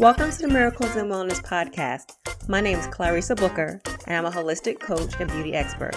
Welcome 0.00 0.32
to 0.32 0.38
the 0.38 0.48
Miracles 0.48 0.96
and 0.96 1.08
Wellness 1.08 1.40
Podcast. 1.40 2.48
My 2.48 2.60
name 2.60 2.76
is 2.76 2.86
Clarissa 2.88 3.36
Booker, 3.36 3.80
and 4.08 4.16
I'm 4.16 4.26
a 4.26 4.30
holistic 4.36 4.80
coach 4.80 5.14
and 5.20 5.30
beauty 5.30 5.54
expert. 5.54 5.92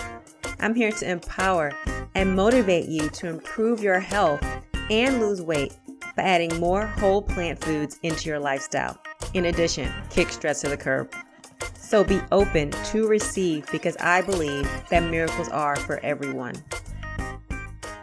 I'm 0.60 0.76
here 0.76 0.92
to 0.92 1.10
empower 1.10 1.74
and 2.14 2.36
motivate 2.36 2.88
you 2.88 3.10
to 3.10 3.28
improve 3.28 3.82
your 3.82 4.00
health 4.00 4.46
and 4.92 5.20
lose 5.20 5.42
weight 5.42 5.76
by 6.16 6.22
adding 6.22 6.60
more 6.60 6.86
whole 6.86 7.24
plant 7.24 7.64
foods 7.64 7.98
into 8.04 8.30
your 8.30 8.38
lifestyle. 8.38 9.00
In 9.34 9.46
addition, 9.46 9.92
kick 10.12 10.30
stress 10.30 10.62
to 10.62 10.70
the 10.70 10.78
curb. 10.78 11.12
So 11.80 12.04
be 12.04 12.22
open 12.32 12.70
to 12.92 13.08
receive 13.08 13.66
because 13.72 13.98
I 14.00 14.22
believe 14.22 14.70
that 14.92 15.10
miracles 15.10 15.50
are 15.50 15.76
for 15.76 16.00
everyone. 16.02 16.54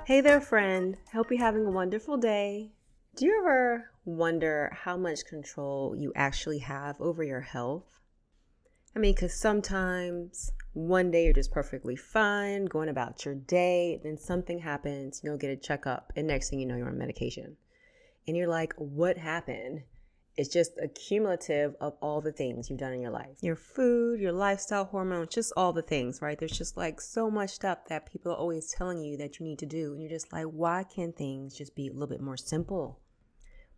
Hey 0.06 0.20
there, 0.20 0.40
friend. 0.40 0.96
Hope 1.12 1.30
you're 1.30 1.38
having 1.38 1.64
a 1.66 1.70
wonderful 1.70 2.16
day. 2.16 2.73
Do 3.16 3.26
you 3.26 3.38
ever 3.44 3.92
wonder 4.04 4.72
how 4.74 4.96
much 4.96 5.24
control 5.24 5.94
you 5.94 6.12
actually 6.16 6.58
have 6.58 7.00
over 7.00 7.22
your 7.22 7.42
health? 7.42 7.84
I 8.96 8.98
mean, 8.98 9.14
because 9.14 9.32
sometimes 9.32 10.50
one 10.72 11.12
day 11.12 11.22
you're 11.22 11.32
just 11.32 11.52
perfectly 11.52 11.94
fine, 11.94 12.64
going 12.64 12.88
about 12.88 13.24
your 13.24 13.36
day, 13.36 14.00
then 14.02 14.18
something 14.18 14.58
happens, 14.58 15.20
you 15.22 15.30
go 15.30 15.36
get 15.36 15.50
a 15.50 15.56
checkup, 15.56 16.12
and 16.16 16.26
next 16.26 16.50
thing 16.50 16.58
you 16.58 16.66
know, 16.66 16.76
you're 16.76 16.88
on 16.88 16.98
medication. 16.98 17.56
And 18.26 18.36
you're 18.36 18.48
like, 18.48 18.72
what 18.78 19.16
happened? 19.16 19.84
It's 20.36 20.48
just 20.48 20.72
a 20.82 20.88
cumulative 20.88 21.76
of 21.80 21.96
all 22.02 22.20
the 22.20 22.32
things 22.32 22.68
you've 22.68 22.80
done 22.80 22.94
in 22.94 23.00
your 23.00 23.12
life 23.12 23.36
your 23.40 23.54
food, 23.54 24.18
your 24.18 24.32
lifestyle, 24.32 24.86
hormones, 24.86 25.32
just 25.32 25.52
all 25.56 25.72
the 25.72 25.82
things, 25.82 26.20
right? 26.20 26.36
There's 26.36 26.58
just 26.58 26.76
like 26.76 27.00
so 27.00 27.30
much 27.30 27.50
stuff 27.50 27.86
that 27.88 28.10
people 28.10 28.32
are 28.32 28.36
always 28.36 28.72
telling 28.72 28.98
you 28.98 29.16
that 29.18 29.38
you 29.38 29.46
need 29.46 29.60
to 29.60 29.66
do. 29.66 29.92
And 29.92 30.00
you're 30.00 30.10
just 30.10 30.32
like, 30.32 30.46
why 30.46 30.82
can't 30.82 31.16
things 31.16 31.56
just 31.56 31.76
be 31.76 31.86
a 31.86 31.92
little 31.92 32.08
bit 32.08 32.20
more 32.20 32.36
simple? 32.36 32.98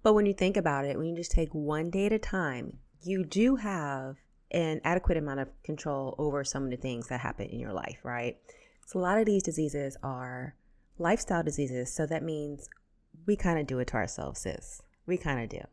But 0.06 0.14
when 0.14 0.26
you 0.26 0.34
think 0.34 0.56
about 0.56 0.84
it, 0.84 0.96
when 0.96 1.08
you 1.08 1.16
just 1.16 1.32
take 1.32 1.52
one 1.52 1.90
day 1.90 2.06
at 2.06 2.12
a 2.12 2.18
time, 2.20 2.78
you 3.02 3.24
do 3.24 3.56
have 3.56 4.14
an 4.52 4.80
adequate 4.84 5.16
amount 5.16 5.40
of 5.40 5.48
control 5.64 6.14
over 6.16 6.44
some 6.44 6.62
of 6.62 6.70
the 6.70 6.76
things 6.76 7.08
that 7.08 7.18
happen 7.18 7.46
in 7.46 7.58
your 7.58 7.72
life, 7.72 7.98
right? 8.04 8.36
So 8.86 9.00
a 9.00 9.02
lot 9.02 9.18
of 9.18 9.26
these 9.26 9.42
diseases 9.42 9.96
are 10.04 10.54
lifestyle 10.96 11.42
diseases. 11.42 11.92
So 11.92 12.06
that 12.06 12.22
means 12.22 12.68
we 13.26 13.34
kind 13.34 13.58
of 13.58 13.66
do 13.66 13.80
it 13.80 13.88
to 13.88 13.94
ourselves, 13.94 14.42
sis. 14.42 14.80
We 15.06 15.16
kind 15.16 15.42
of 15.42 15.48
do. 15.48 15.66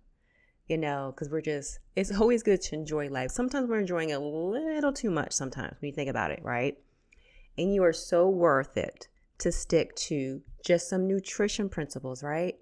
You 0.67 0.79
know, 0.79 1.13
because 1.13 1.29
we're 1.29 1.41
just, 1.41 1.77
it's 1.95 2.11
always 2.19 2.41
good 2.41 2.61
to 2.61 2.75
enjoy 2.75 3.09
life. 3.09 3.29
Sometimes 3.29 3.69
we're 3.69 3.81
enjoying 3.81 4.13
a 4.13 4.19
little 4.19 4.93
too 4.93 5.11
much 5.11 5.33
sometimes 5.33 5.75
when 5.79 5.89
you 5.89 5.93
think 5.93 6.09
about 6.09 6.31
it, 6.31 6.39
right? 6.41 6.75
And 7.55 7.71
you 7.71 7.83
are 7.83 7.93
so 7.93 8.27
worth 8.27 8.77
it 8.77 9.09
to 9.37 9.51
stick 9.51 9.95
to 10.07 10.41
just 10.65 10.89
some 10.89 11.07
nutrition 11.07 11.69
principles, 11.69 12.23
right? 12.23 12.55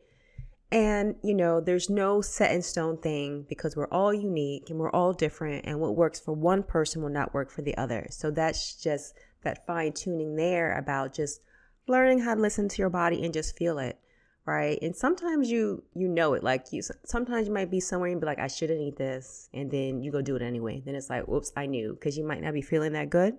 And, 0.71 1.15
you 1.21 1.33
know, 1.33 1.59
there's 1.59 1.89
no 1.89 2.21
set 2.21 2.53
in 2.53 2.61
stone 2.61 2.97
thing 2.97 3.45
because 3.49 3.75
we're 3.75 3.89
all 3.89 4.13
unique 4.13 4.69
and 4.69 4.79
we're 4.79 4.91
all 4.91 5.11
different. 5.11 5.65
And 5.65 5.81
what 5.81 5.97
works 5.97 6.19
for 6.19 6.33
one 6.33 6.63
person 6.63 7.01
will 7.01 7.09
not 7.09 7.33
work 7.33 7.51
for 7.51 7.61
the 7.61 7.75
other. 7.77 8.07
So 8.09 8.31
that's 8.31 8.81
just 8.81 9.15
that 9.43 9.65
fine 9.67 9.91
tuning 9.91 10.35
there 10.37 10.77
about 10.77 11.13
just 11.13 11.41
learning 11.87 12.19
how 12.19 12.35
to 12.35 12.41
listen 12.41 12.69
to 12.69 12.81
your 12.81 12.89
body 12.89 13.23
and 13.25 13.33
just 13.33 13.57
feel 13.57 13.79
it. 13.79 13.99
Right. 14.45 14.79
And 14.81 14.95
sometimes 14.95 15.51
you, 15.51 15.83
you 15.93 16.07
know 16.07 16.33
it. 16.33 16.43
Like 16.43 16.71
you, 16.71 16.81
sometimes 17.05 17.47
you 17.47 17.53
might 17.53 17.69
be 17.69 17.79
somewhere 17.79 18.09
and 18.09 18.19
be 18.19 18.25
like, 18.25 18.39
I 18.39 18.47
shouldn't 18.47 18.81
eat 18.81 18.97
this. 18.97 19.49
And 19.53 19.69
then 19.69 20.01
you 20.01 20.11
go 20.11 20.21
do 20.21 20.35
it 20.35 20.41
anyway. 20.41 20.81
Then 20.83 20.95
it's 20.95 21.09
like, 21.09 21.27
whoops, 21.27 21.51
I 21.55 21.65
knew 21.65 21.93
because 21.93 22.17
you 22.17 22.25
might 22.25 22.41
not 22.41 22.53
be 22.53 22.61
feeling 22.61 22.93
that 22.93 23.09
good. 23.09 23.35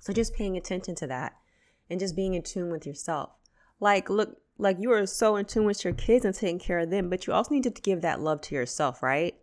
So 0.00 0.12
just 0.12 0.34
paying 0.34 0.56
attention 0.56 0.94
to 0.96 1.06
that 1.08 1.34
and 1.90 2.00
just 2.00 2.16
being 2.16 2.34
in 2.34 2.42
tune 2.42 2.70
with 2.70 2.86
yourself. 2.86 3.30
Like, 3.78 4.10
look, 4.10 4.40
like 4.60 4.76
you 4.78 4.92
are 4.92 5.06
so 5.06 5.36
in 5.36 5.46
tune 5.46 5.64
with 5.64 5.84
your 5.84 5.94
kids 5.94 6.24
and 6.24 6.34
taking 6.34 6.58
care 6.58 6.78
of 6.80 6.90
them, 6.90 7.08
but 7.08 7.26
you 7.26 7.32
also 7.32 7.54
need 7.54 7.64
to 7.64 7.70
give 7.70 8.02
that 8.02 8.20
love 8.20 8.40
to 8.42 8.54
yourself, 8.54 9.02
right? 9.02 9.34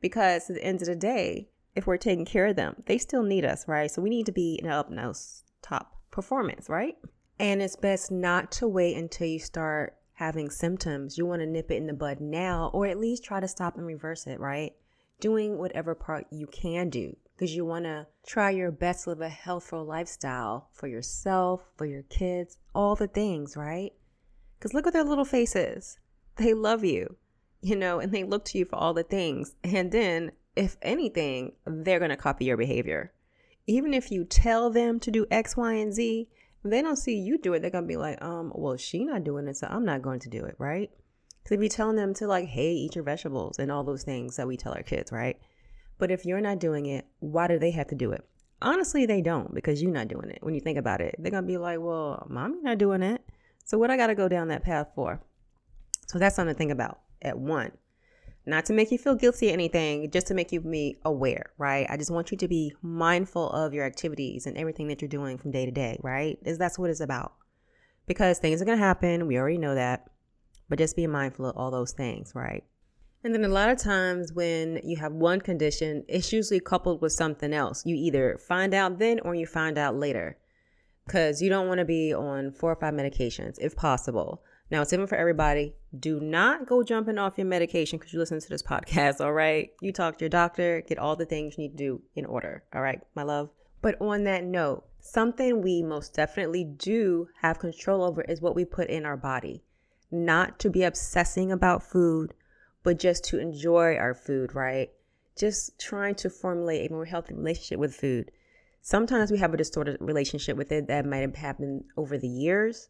Because 0.00 0.48
at 0.50 0.56
the 0.56 0.64
end 0.64 0.82
of 0.82 0.88
the 0.88 0.96
day, 0.96 1.48
if 1.74 1.86
we're 1.86 1.96
taking 1.96 2.24
care 2.24 2.46
of 2.46 2.56
them, 2.56 2.82
they 2.86 2.98
still 2.98 3.22
need 3.22 3.44
us, 3.44 3.66
right? 3.66 3.90
So 3.90 4.02
we 4.02 4.10
need 4.10 4.26
to 4.26 4.32
be 4.32 4.58
in 4.62 4.68
up 4.68 4.90
nose 4.90 5.44
top 5.62 5.96
performance, 6.10 6.68
right? 6.68 6.96
And 7.38 7.62
it's 7.62 7.76
best 7.76 8.10
not 8.10 8.52
to 8.52 8.68
wait 8.68 8.96
until 8.96 9.26
you 9.26 9.38
start 9.38 9.96
having 10.14 10.50
symptoms. 10.50 11.16
You 11.16 11.26
want 11.26 11.40
to 11.40 11.46
nip 11.46 11.70
it 11.70 11.76
in 11.76 11.86
the 11.86 11.94
bud 11.94 12.20
now, 12.20 12.70
or 12.74 12.86
at 12.86 12.98
least 12.98 13.24
try 13.24 13.40
to 13.40 13.48
stop 13.48 13.76
and 13.76 13.86
reverse 13.86 14.26
it, 14.26 14.38
right? 14.38 14.72
Doing 15.20 15.58
whatever 15.58 15.94
part 15.94 16.26
you 16.30 16.46
can 16.46 16.90
do 16.90 17.16
because 17.34 17.56
you 17.56 17.64
want 17.64 17.84
to 17.86 18.06
try 18.26 18.50
your 18.50 18.70
best 18.70 19.04
to 19.04 19.10
live 19.10 19.20
a 19.20 19.28
healthful 19.28 19.84
lifestyle 19.84 20.68
for 20.72 20.86
yourself, 20.86 21.62
for 21.76 21.86
your 21.86 22.02
kids, 22.02 22.58
all 22.74 22.94
the 22.94 23.08
things, 23.08 23.56
right? 23.56 23.92
Because 24.62 24.74
look 24.74 24.86
at 24.86 24.92
their 24.92 25.02
little 25.02 25.24
faces. 25.24 25.98
They 26.36 26.54
love 26.54 26.84
you, 26.84 27.16
you 27.62 27.74
know, 27.74 27.98
and 27.98 28.12
they 28.12 28.22
look 28.22 28.44
to 28.44 28.58
you 28.58 28.64
for 28.64 28.76
all 28.76 28.94
the 28.94 29.02
things. 29.02 29.56
And 29.64 29.90
then, 29.90 30.30
if 30.54 30.76
anything, 30.82 31.54
they're 31.66 31.98
going 31.98 32.12
to 32.12 32.16
copy 32.16 32.44
your 32.44 32.56
behavior. 32.56 33.12
Even 33.66 33.92
if 33.92 34.12
you 34.12 34.24
tell 34.24 34.70
them 34.70 35.00
to 35.00 35.10
do 35.10 35.26
X, 35.32 35.56
Y, 35.56 35.72
and 35.72 35.92
Z, 35.92 36.28
they 36.62 36.80
don't 36.80 36.94
see 36.94 37.16
you 37.16 37.38
do 37.38 37.54
it. 37.54 37.60
They're 37.60 37.72
going 37.72 37.82
to 37.82 37.88
be 37.88 37.96
like, 37.96 38.22
um, 38.22 38.52
well, 38.54 38.76
she 38.76 39.04
not 39.04 39.24
doing 39.24 39.48
it, 39.48 39.56
so 39.56 39.66
I'm 39.68 39.84
not 39.84 40.00
going 40.00 40.20
to 40.20 40.30
do 40.30 40.44
it, 40.44 40.54
right? 40.58 40.92
Because 41.42 41.56
if 41.56 41.60
you're 41.60 41.68
telling 41.68 41.96
them 41.96 42.14
to 42.14 42.28
like, 42.28 42.46
hey, 42.46 42.72
eat 42.72 42.94
your 42.94 43.02
vegetables 43.02 43.58
and 43.58 43.72
all 43.72 43.82
those 43.82 44.04
things 44.04 44.36
that 44.36 44.46
we 44.46 44.56
tell 44.56 44.74
our 44.74 44.84
kids, 44.84 45.10
right? 45.10 45.40
But 45.98 46.12
if 46.12 46.24
you're 46.24 46.40
not 46.40 46.60
doing 46.60 46.86
it, 46.86 47.04
why 47.18 47.48
do 47.48 47.58
they 47.58 47.72
have 47.72 47.88
to 47.88 47.96
do 47.96 48.12
it? 48.12 48.24
Honestly, 48.60 49.06
they 49.06 49.22
don't 49.22 49.52
because 49.52 49.82
you're 49.82 49.90
not 49.90 50.06
doing 50.06 50.30
it. 50.30 50.38
When 50.40 50.54
you 50.54 50.60
think 50.60 50.78
about 50.78 51.00
it, 51.00 51.16
they're 51.18 51.32
going 51.32 51.42
to 51.42 51.48
be 51.48 51.58
like, 51.58 51.80
well, 51.80 52.24
mommy's 52.30 52.62
not 52.62 52.78
doing 52.78 53.02
it. 53.02 53.24
So, 53.64 53.78
what 53.78 53.90
I 53.90 53.96
got 53.96 54.08
to 54.08 54.14
go 54.14 54.28
down 54.28 54.48
that 54.48 54.62
path 54.62 54.88
for? 54.94 55.20
So, 56.08 56.18
that's 56.18 56.36
something 56.36 56.54
to 56.54 56.58
think 56.58 56.72
about 56.72 57.00
at 57.22 57.38
one. 57.38 57.72
Not 58.44 58.64
to 58.66 58.72
make 58.72 58.90
you 58.90 58.98
feel 58.98 59.14
guilty 59.14 59.50
or 59.50 59.52
anything, 59.52 60.10
just 60.10 60.26
to 60.26 60.34
make 60.34 60.50
you 60.50 60.60
be 60.60 60.98
aware, 61.04 61.52
right? 61.58 61.86
I 61.88 61.96
just 61.96 62.10
want 62.10 62.32
you 62.32 62.38
to 62.38 62.48
be 62.48 62.74
mindful 62.82 63.50
of 63.50 63.72
your 63.72 63.84
activities 63.84 64.46
and 64.46 64.58
everything 64.58 64.88
that 64.88 65.00
you're 65.00 65.08
doing 65.08 65.38
from 65.38 65.52
day 65.52 65.64
to 65.64 65.70
day, 65.70 65.98
right? 66.02 66.38
Is 66.42 66.58
that's 66.58 66.78
what 66.78 66.90
it's 66.90 67.00
about. 67.00 67.34
Because 68.06 68.40
things 68.40 68.60
are 68.60 68.64
going 68.64 68.78
to 68.78 68.84
happen. 68.84 69.28
We 69.28 69.38
already 69.38 69.58
know 69.58 69.76
that. 69.76 70.10
But 70.68 70.78
just 70.78 70.96
be 70.96 71.06
mindful 71.06 71.46
of 71.46 71.56
all 71.56 71.70
those 71.70 71.92
things, 71.92 72.32
right? 72.34 72.64
And 73.22 73.32
then 73.32 73.44
a 73.44 73.48
lot 73.48 73.68
of 73.68 73.78
times 73.78 74.32
when 74.32 74.80
you 74.82 74.96
have 74.96 75.12
one 75.12 75.40
condition, 75.40 76.04
it's 76.08 76.32
usually 76.32 76.58
coupled 76.58 77.00
with 77.00 77.12
something 77.12 77.52
else. 77.52 77.84
You 77.86 77.94
either 77.94 78.38
find 78.38 78.74
out 78.74 78.98
then 78.98 79.20
or 79.20 79.36
you 79.36 79.46
find 79.46 79.78
out 79.78 79.94
later 79.96 80.36
because 81.06 81.42
you 81.42 81.48
don't 81.48 81.68
want 81.68 81.78
to 81.78 81.84
be 81.84 82.14
on 82.14 82.52
four 82.52 82.72
or 82.72 82.76
five 82.76 82.94
medications 82.94 83.56
if 83.60 83.76
possible. 83.76 84.42
Now, 84.70 84.80
it's 84.80 84.90
different 84.90 85.10
for 85.10 85.16
everybody. 85.16 85.74
Do 85.98 86.18
not 86.18 86.66
go 86.66 86.82
jumping 86.82 87.18
off 87.18 87.36
your 87.36 87.46
medication 87.46 87.98
because 87.98 88.12
you 88.12 88.18
listen 88.18 88.40
to 88.40 88.48
this 88.48 88.62
podcast, 88.70 89.20
all 89.20 89.32
right? 89.32 89.70
You 89.82 89.92
talk 89.92 90.18
to 90.18 90.24
your 90.24 90.30
doctor, 90.30 90.82
get 90.86 90.98
all 90.98 91.14
the 91.14 91.26
things 91.26 91.56
you 91.56 91.64
need 91.64 91.76
to 91.76 91.84
do 91.84 92.02
in 92.14 92.24
order, 92.24 92.64
all 92.74 92.80
right, 92.80 93.00
my 93.14 93.22
love? 93.22 93.50
But 93.82 94.00
on 94.00 94.24
that 94.24 94.44
note, 94.44 94.84
something 95.00 95.60
we 95.60 95.82
most 95.82 96.14
definitely 96.14 96.64
do 96.64 97.28
have 97.42 97.58
control 97.58 98.02
over 98.02 98.22
is 98.22 98.40
what 98.40 98.54
we 98.54 98.64
put 98.64 98.88
in 98.88 99.04
our 99.04 99.16
body. 99.16 99.62
Not 100.10 100.58
to 100.60 100.70
be 100.70 100.84
obsessing 100.84 101.50
about 101.50 101.82
food, 101.82 102.32
but 102.82 102.98
just 102.98 103.24
to 103.24 103.38
enjoy 103.38 103.96
our 103.96 104.14
food, 104.14 104.54
right? 104.54 104.90
Just 105.36 105.78
trying 105.78 106.14
to 106.16 106.30
formulate 106.30 106.90
a 106.90 106.94
more 106.94 107.04
healthy 107.04 107.34
relationship 107.34 107.78
with 107.78 107.94
food. 107.94 108.30
Sometimes 108.84 109.30
we 109.30 109.38
have 109.38 109.54
a 109.54 109.56
distorted 109.56 109.96
relationship 110.00 110.56
with 110.56 110.72
it 110.72 110.88
that 110.88 111.06
might 111.06 111.18
have 111.18 111.36
happened 111.36 111.84
over 111.96 112.18
the 112.18 112.28
years, 112.28 112.88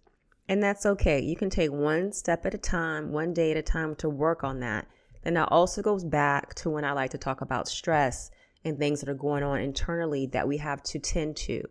and 0.48 0.62
that's 0.62 0.86
okay. 0.86 1.20
You 1.20 1.36
can 1.36 1.50
take 1.50 1.70
one 1.70 2.12
step 2.12 2.46
at 2.46 2.54
a 2.54 2.58
time, 2.58 3.12
one 3.12 3.34
day 3.34 3.50
at 3.50 3.58
a 3.58 3.62
time 3.62 3.94
to 3.96 4.08
work 4.08 4.42
on 4.42 4.60
that. 4.60 4.86
Then 5.22 5.34
that 5.34 5.52
also 5.52 5.82
goes 5.82 6.02
back 6.02 6.54
to 6.54 6.70
when 6.70 6.86
I 6.86 6.92
like 6.92 7.10
to 7.10 7.18
talk 7.18 7.42
about 7.42 7.68
stress 7.68 8.30
and 8.64 8.78
things 8.78 9.00
that 9.00 9.10
are 9.10 9.14
going 9.14 9.42
on 9.42 9.60
internally 9.60 10.24
that 10.28 10.48
we 10.48 10.56
have 10.56 10.82
to 10.84 10.98
tend 10.98 11.36
to. 11.36 11.62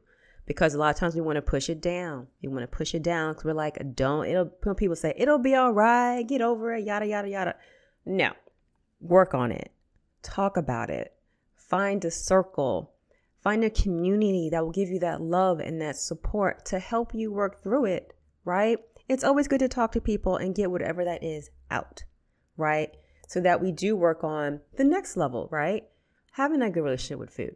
Because 0.46 0.76
a 0.76 0.78
lot 0.78 0.94
of 0.94 1.00
times 1.00 1.16
we 1.16 1.22
want 1.22 1.38
to 1.38 1.42
push 1.42 1.68
it 1.68 1.82
down. 1.82 2.28
We 2.44 2.50
want 2.50 2.62
to 2.62 2.68
push 2.68 2.94
it 2.94 3.02
down 3.02 3.32
because 3.32 3.46
we're 3.46 3.54
like, 3.54 3.80
don't, 3.96 4.28
it'll, 4.28 4.76
people 4.76 4.96
say, 4.96 5.16
it'll 5.18 5.40
be 5.40 5.56
all 5.56 5.74
right, 5.74 6.22
get 6.22 6.42
over 6.42 6.76
it, 6.76 6.86
yada, 6.86 7.08
yada, 7.08 7.28
yada. 7.28 7.56
No, 8.06 8.34
work 9.00 9.34
on 9.34 9.52
it, 9.52 9.72
talk 10.22 10.58
about 10.58 10.92
it, 10.92 11.12
find 11.56 12.06
a 12.06 12.12
circle 12.12 12.94
Find 13.42 13.64
a 13.64 13.70
community 13.70 14.50
that 14.52 14.64
will 14.64 14.72
give 14.72 14.90
you 14.90 15.00
that 15.00 15.22
love 15.22 15.60
and 15.60 15.82
that 15.82 15.98
support 15.98 16.64
to 16.66 16.80
help 16.80 17.14
you 17.14 17.32
work 17.32 17.62
through 17.64 17.86
it, 17.86 18.14
right? 18.46 18.78
It's 19.10 19.24
always 19.24 19.48
good 19.48 19.60
to 19.60 19.68
talk 19.68 19.92
to 19.94 20.02
people 20.02 20.38
and 20.38 20.56
get 20.56 20.70
whatever 20.70 21.04
that 21.06 21.24
is 21.24 21.50
out, 21.72 22.04
right? 22.56 22.96
So 23.28 23.42
that 23.42 23.60
we 23.62 23.72
do 23.72 23.96
work 23.96 24.24
on 24.24 24.62
the 24.78 24.84
next 24.84 25.18
level, 25.18 25.48
right? 25.52 25.84
Having 26.34 26.62
a 26.62 26.70
good 26.70 26.84
relationship 26.84 27.20
with 27.20 27.34
food. 27.34 27.56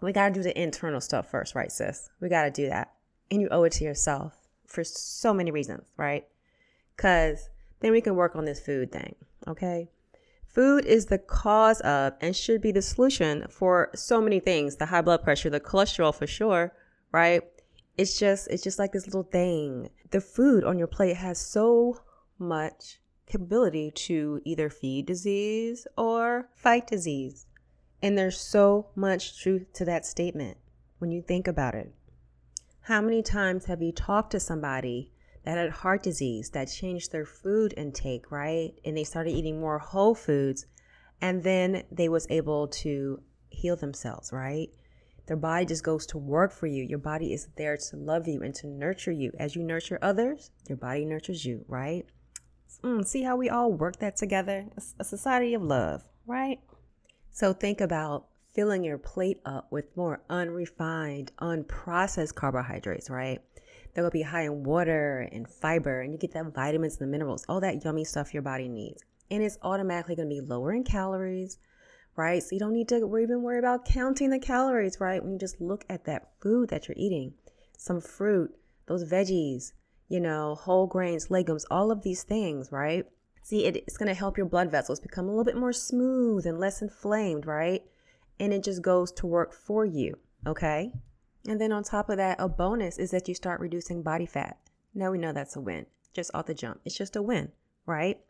We 0.00 0.12
got 0.12 0.28
to 0.28 0.34
do 0.34 0.42
the 0.42 0.60
internal 0.60 1.00
stuff 1.00 1.30
first, 1.30 1.54
right, 1.54 1.70
sis? 1.70 2.08
We 2.20 2.28
got 2.28 2.44
to 2.44 2.50
do 2.50 2.68
that. 2.68 2.92
And 3.30 3.40
you 3.40 3.48
owe 3.50 3.64
it 3.64 3.72
to 3.74 3.84
yourself 3.84 4.34
for 4.66 4.84
so 4.84 5.34
many 5.34 5.50
reasons, 5.50 5.92
right? 5.96 6.26
Because 6.96 7.48
then 7.80 7.92
we 7.92 8.00
can 8.00 8.16
work 8.16 8.36
on 8.36 8.44
this 8.44 8.60
food 8.60 8.90
thing, 8.90 9.14
okay? 9.46 9.90
Food 10.54 10.84
is 10.84 11.06
the 11.06 11.18
cause 11.18 11.80
of 11.80 12.12
and 12.20 12.36
should 12.36 12.60
be 12.60 12.70
the 12.70 12.80
solution 12.80 13.44
for 13.50 13.90
so 13.96 14.20
many 14.20 14.38
things. 14.38 14.76
The 14.76 14.86
high 14.86 15.00
blood 15.00 15.24
pressure, 15.24 15.50
the 15.50 15.58
cholesterol 15.58 16.14
for 16.14 16.28
sure, 16.28 16.72
right? 17.10 17.42
It's 17.98 18.16
just 18.16 18.46
it's 18.48 18.62
just 18.62 18.78
like 18.78 18.92
this 18.92 19.06
little 19.06 19.24
thing. 19.24 19.90
The 20.10 20.20
food 20.20 20.62
on 20.62 20.78
your 20.78 20.86
plate 20.86 21.16
has 21.16 21.40
so 21.40 22.02
much 22.38 23.00
capability 23.26 23.90
to 23.90 24.40
either 24.44 24.70
feed 24.70 25.06
disease 25.06 25.88
or 25.98 26.48
fight 26.54 26.86
disease. 26.86 27.46
And 28.00 28.16
there's 28.16 28.38
so 28.38 28.90
much 28.94 29.42
truth 29.42 29.72
to 29.72 29.84
that 29.86 30.06
statement 30.06 30.58
when 30.98 31.10
you 31.10 31.20
think 31.20 31.48
about 31.48 31.74
it. 31.74 31.92
How 32.82 33.00
many 33.00 33.22
times 33.22 33.64
have 33.64 33.82
you 33.82 33.90
talked 33.90 34.30
to 34.32 34.40
somebody 34.40 35.10
that 35.44 35.58
had 35.58 35.70
heart 35.70 36.02
disease 36.02 36.50
that 36.50 36.66
changed 36.66 37.12
their 37.12 37.26
food 37.26 37.74
intake, 37.76 38.30
right? 38.30 38.72
And 38.84 38.96
they 38.96 39.04
started 39.04 39.30
eating 39.30 39.60
more 39.60 39.78
whole 39.78 40.14
foods 40.14 40.66
and 41.20 41.42
then 41.42 41.84
they 41.90 42.08
was 42.08 42.26
able 42.30 42.68
to 42.68 43.22
heal 43.48 43.76
themselves, 43.76 44.32
right? 44.32 44.68
Their 45.26 45.36
body 45.36 45.64
just 45.64 45.84
goes 45.84 46.06
to 46.06 46.18
work 46.18 46.52
for 46.52 46.66
you. 46.66 46.84
Your 46.84 46.98
body 46.98 47.32
is 47.32 47.48
there 47.56 47.76
to 47.76 47.96
love 47.96 48.28
you 48.28 48.42
and 48.42 48.54
to 48.56 48.66
nurture 48.66 49.12
you. 49.12 49.32
As 49.38 49.56
you 49.56 49.62
nurture 49.62 49.98
others, 50.02 50.50
your 50.68 50.76
body 50.76 51.04
nurtures 51.04 51.44
you, 51.44 51.64
right? 51.66 52.04
Mm, 52.82 53.06
see 53.06 53.22
how 53.22 53.36
we 53.36 53.48
all 53.48 53.72
work 53.72 53.98
that 54.00 54.16
together? 54.16 54.66
A 54.98 55.04
society 55.04 55.54
of 55.54 55.62
love, 55.62 56.04
right? 56.26 56.60
So 57.30 57.52
think 57.54 57.80
about 57.80 58.26
filling 58.52 58.84
your 58.84 58.98
plate 58.98 59.40
up 59.44 59.72
with 59.72 59.96
more 59.96 60.20
unrefined, 60.28 61.32
unprocessed 61.40 62.34
carbohydrates, 62.34 63.08
right? 63.08 63.40
That 63.94 64.02
will 64.02 64.10
be 64.10 64.22
high 64.22 64.42
in 64.42 64.64
water 64.64 65.28
and 65.32 65.48
fiber, 65.48 66.00
and 66.00 66.12
you 66.12 66.18
get 66.18 66.32
that 66.32 66.52
vitamins 66.52 66.98
and 66.98 67.08
the 67.08 67.10
minerals, 67.10 67.44
all 67.48 67.60
that 67.60 67.84
yummy 67.84 68.04
stuff 68.04 68.34
your 68.34 68.42
body 68.42 68.68
needs. 68.68 69.02
And 69.30 69.42
it's 69.42 69.58
automatically 69.62 70.16
going 70.16 70.28
to 70.28 70.34
be 70.34 70.40
lower 70.40 70.72
in 70.72 70.84
calories, 70.84 71.58
right? 72.16 72.42
So 72.42 72.50
you 72.52 72.58
don't 72.58 72.72
need 72.72 72.88
to 72.88 72.96
even 72.96 73.42
worry 73.42 73.58
about 73.58 73.84
counting 73.84 74.30
the 74.30 74.38
calories, 74.38 75.00
right? 75.00 75.22
When 75.22 75.32
you 75.32 75.38
just 75.38 75.60
look 75.60 75.84
at 75.88 76.04
that 76.04 76.32
food 76.40 76.68
that 76.70 76.88
you're 76.88 76.96
eating, 76.98 77.34
some 77.78 78.00
fruit, 78.00 78.54
those 78.86 79.10
veggies, 79.10 79.72
you 80.08 80.20
know, 80.20 80.54
whole 80.54 80.86
grains, 80.86 81.30
legumes, 81.30 81.64
all 81.70 81.90
of 81.90 82.02
these 82.02 82.22
things, 82.22 82.70
right? 82.70 83.06
See, 83.42 83.66
it's 83.66 83.96
going 83.96 84.08
to 84.08 84.14
help 84.14 84.36
your 84.36 84.46
blood 84.46 84.70
vessels 84.70 85.00
become 85.00 85.26
a 85.26 85.28
little 85.28 85.44
bit 85.44 85.56
more 85.56 85.72
smooth 85.72 86.46
and 86.46 86.58
less 86.58 86.82
inflamed, 86.82 87.46
right? 87.46 87.82
And 88.40 88.52
it 88.52 88.64
just 88.64 88.82
goes 88.82 89.12
to 89.12 89.26
work 89.26 89.52
for 89.52 89.84
you, 89.84 90.18
okay? 90.46 90.92
And 91.46 91.60
then 91.60 91.72
on 91.72 91.82
top 91.82 92.08
of 92.08 92.16
that, 92.16 92.40
a 92.40 92.48
bonus 92.48 92.98
is 92.98 93.10
that 93.10 93.28
you 93.28 93.34
start 93.34 93.60
reducing 93.60 94.02
body 94.02 94.26
fat. 94.26 94.58
Now 94.94 95.10
we 95.10 95.18
know 95.18 95.32
that's 95.32 95.56
a 95.56 95.60
win, 95.60 95.86
just 96.12 96.30
off 96.34 96.46
the 96.46 96.54
jump. 96.54 96.80
It's 96.84 96.96
just 96.96 97.16
a 97.16 97.22
win, 97.22 97.52
right? 97.86 98.20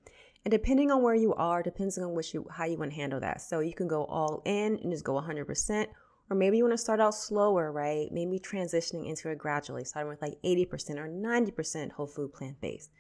And 0.45 0.51
depending 0.51 0.91
on 0.91 1.03
where 1.03 1.15
you 1.15 1.33
are, 1.35 1.63
depends 1.63 1.97
on 1.97 2.15
which 2.15 2.35
you 2.35 2.47
how 2.51 2.65
you 2.65 2.77
want 2.77 2.91
to 2.91 2.97
handle 2.97 3.21
that. 3.21 3.41
So 3.41 3.61
you 3.61 3.73
can 3.73 3.89
go 3.89 4.05
all 4.05 4.43
in 4.45 4.79
and 4.83 4.93
just 4.93 5.05
go 5.05 5.15
100%, 5.15 5.87
or 6.31 6.37
maybe 6.37 6.57
you 6.57 6.65
want 6.65 6.73
to 6.73 6.79
start 6.79 7.01
out 7.01 7.15
slower, 7.15 7.71
right? 7.71 8.09
Maybe 8.11 8.39
transitioning 8.39 9.09
into 9.09 9.31
it 9.31 9.39
gradually, 9.39 9.85
starting 9.85 10.11
with 10.11 10.23
like 10.23 10.39
80% 10.45 10.99
or 10.99 11.09
90% 11.09 11.93
whole 11.93 12.07
food 12.07 12.33
plant 12.33 12.61
based, 12.61 12.91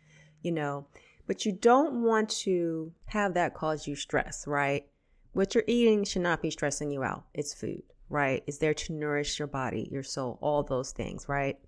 you 0.42 0.52
know. 0.52 0.86
But 1.26 1.44
you 1.44 1.52
don't 1.52 2.02
want 2.02 2.28
to 2.30 2.92
have 3.06 3.34
that 3.34 3.54
cause 3.54 3.86
you 3.86 3.96
stress, 3.96 4.46
right? 4.46 4.86
What 5.32 5.54
you're 5.54 5.64
eating 5.66 6.04
should 6.04 6.22
not 6.22 6.42
be 6.42 6.50
stressing 6.50 6.90
you 6.90 7.02
out. 7.02 7.24
It's 7.34 7.54
food, 7.54 7.82
right? 8.14 8.42
It's 8.46 8.58
there 8.58 8.74
to 8.74 8.92
nourish 8.94 9.38
your 9.38 9.48
body, 9.48 9.88
your 9.92 10.02
soul, 10.02 10.38
all 10.40 10.62
those 10.62 10.92
things, 10.92 11.28
right? 11.28 11.58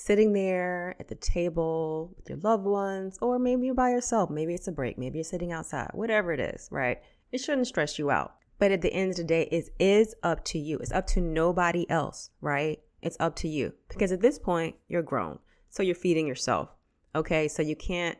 sitting 0.00 0.32
there 0.32 0.96
at 0.98 1.08
the 1.08 1.14
table 1.14 2.14
with 2.16 2.26
your 2.30 2.38
loved 2.38 2.64
ones, 2.64 3.18
or 3.20 3.38
maybe 3.38 3.66
you're 3.66 3.74
by 3.74 3.90
yourself. 3.90 4.30
Maybe 4.30 4.54
it's 4.54 4.66
a 4.66 4.72
break. 4.72 4.96
Maybe 4.96 5.18
you're 5.18 5.24
sitting 5.24 5.52
outside, 5.52 5.90
whatever 5.92 6.32
it 6.32 6.40
is, 6.40 6.68
right? 6.70 7.02
It 7.32 7.38
shouldn't 7.38 7.66
stress 7.66 7.98
you 7.98 8.10
out. 8.10 8.34
But 8.58 8.72
at 8.72 8.80
the 8.80 8.92
end 8.92 9.10
of 9.10 9.16
the 9.16 9.24
day, 9.24 9.42
it 9.52 9.68
is 9.78 10.14
up 10.22 10.42
to 10.46 10.58
you. 10.58 10.78
It's 10.78 10.92
up 10.92 11.06
to 11.08 11.20
nobody 11.20 11.88
else, 11.90 12.30
right? 12.40 12.80
It's 13.02 13.18
up 13.20 13.36
to 13.36 13.48
you. 13.48 13.74
Because 13.88 14.10
at 14.10 14.22
this 14.22 14.38
point, 14.38 14.76
you're 14.88 15.02
grown. 15.02 15.38
So 15.68 15.82
you're 15.82 15.94
feeding 15.94 16.26
yourself. 16.26 16.70
Okay. 17.14 17.46
So 17.48 17.62
you 17.62 17.76
can't 17.76 18.18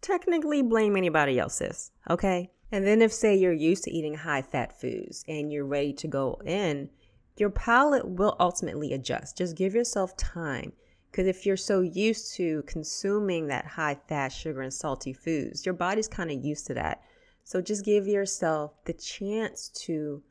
technically 0.00 0.62
blame 0.62 0.96
anybody 0.96 1.38
else's. 1.38 1.90
Okay. 2.08 2.50
And 2.72 2.86
then 2.86 3.00
if, 3.00 3.12
say, 3.12 3.36
you're 3.36 3.52
used 3.52 3.84
to 3.84 3.92
eating 3.92 4.14
high 4.14 4.42
fat 4.42 4.78
foods 4.78 5.24
and 5.28 5.52
you're 5.52 5.66
ready 5.66 5.92
to 5.94 6.08
go 6.08 6.40
in, 6.44 6.90
your 7.36 7.50
palate 7.50 8.08
will 8.08 8.36
ultimately 8.40 8.92
adjust. 8.92 9.36
Just 9.38 9.56
give 9.56 9.74
yourself 9.74 10.16
time 10.16 10.72
because 11.10 11.26
if 11.26 11.46
you're 11.46 11.56
so 11.56 11.80
used 11.80 12.34
to 12.34 12.62
consuming 12.66 13.46
that 13.46 13.66
high 13.66 13.96
fat, 14.08 14.28
sugar, 14.28 14.62
and 14.62 14.72
salty 14.72 15.12
foods, 15.12 15.64
your 15.64 15.74
body's 15.74 16.08
kind 16.08 16.30
of 16.30 16.44
used 16.44 16.66
to 16.66 16.74
that. 16.74 17.02
So 17.44 17.62
just 17.62 17.84
give 17.84 18.06
yourself 18.06 18.72
the 18.84 18.92
chance 18.92 19.68
to 19.86 20.22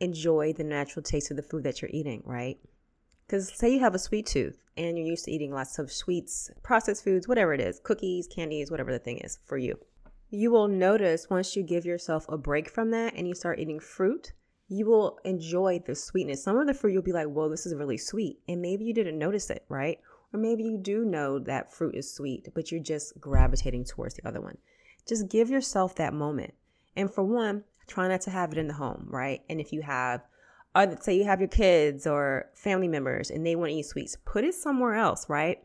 enjoy 0.00 0.52
the 0.52 0.64
natural 0.64 1.02
taste 1.02 1.30
of 1.30 1.36
the 1.36 1.42
food 1.42 1.64
that 1.64 1.82
you're 1.82 1.90
eating, 1.92 2.22
right? 2.24 2.58
Because 3.26 3.52
say 3.56 3.74
you 3.74 3.80
have 3.80 3.94
a 3.94 3.98
sweet 3.98 4.26
tooth 4.26 4.62
and 4.76 4.96
you're 4.96 5.06
used 5.06 5.26
to 5.26 5.30
eating 5.30 5.52
lots 5.52 5.78
of 5.78 5.92
sweets, 5.92 6.50
processed 6.62 7.04
foods, 7.04 7.28
whatever 7.28 7.54
it 7.54 7.60
is, 7.60 7.80
cookies, 7.80 8.26
candies, 8.26 8.70
whatever 8.70 8.92
the 8.92 8.98
thing 8.98 9.18
is 9.18 9.38
for 9.44 9.58
you. 9.58 9.78
You 10.34 10.50
will 10.50 10.66
notice 10.66 11.28
once 11.28 11.54
you 11.56 11.62
give 11.62 11.84
yourself 11.84 12.24
a 12.26 12.38
break 12.38 12.70
from 12.70 12.90
that 12.92 13.12
and 13.14 13.28
you 13.28 13.34
start 13.34 13.58
eating 13.58 13.78
fruit, 13.78 14.32
you 14.66 14.86
will 14.86 15.18
enjoy 15.24 15.82
the 15.84 15.94
sweetness. 15.94 16.42
Some 16.42 16.56
of 16.56 16.66
the 16.66 16.72
fruit 16.72 16.94
you'll 16.94 17.02
be 17.02 17.12
like, 17.12 17.26
whoa, 17.26 17.50
this 17.50 17.66
is 17.66 17.74
really 17.74 17.98
sweet. 17.98 18.38
And 18.48 18.62
maybe 18.62 18.86
you 18.86 18.94
didn't 18.94 19.18
notice 19.18 19.50
it, 19.50 19.66
right? 19.68 19.98
Or 20.32 20.40
maybe 20.40 20.62
you 20.62 20.78
do 20.78 21.04
know 21.04 21.38
that 21.40 21.70
fruit 21.70 21.94
is 21.94 22.10
sweet, 22.10 22.48
but 22.54 22.72
you're 22.72 22.82
just 22.82 23.20
gravitating 23.20 23.84
towards 23.84 24.14
the 24.14 24.26
other 24.26 24.40
one. 24.40 24.56
Just 25.06 25.28
give 25.28 25.50
yourself 25.50 25.96
that 25.96 26.14
moment. 26.14 26.54
And 26.96 27.12
for 27.12 27.22
one, 27.22 27.64
try 27.86 28.08
not 28.08 28.22
to 28.22 28.30
have 28.30 28.52
it 28.52 28.58
in 28.58 28.68
the 28.68 28.74
home, 28.74 29.08
right? 29.10 29.42
And 29.50 29.60
if 29.60 29.70
you 29.70 29.82
have, 29.82 30.22
other, 30.74 30.96
say 30.98 31.14
you 31.14 31.24
have 31.24 31.40
your 31.40 31.48
kids 31.48 32.06
or 32.06 32.46
family 32.54 32.88
members 32.88 33.30
and 33.30 33.46
they 33.46 33.54
want 33.54 33.68
to 33.72 33.76
eat 33.76 33.84
sweets, 33.84 34.16
put 34.24 34.44
it 34.44 34.54
somewhere 34.54 34.94
else, 34.94 35.28
right? 35.28 35.58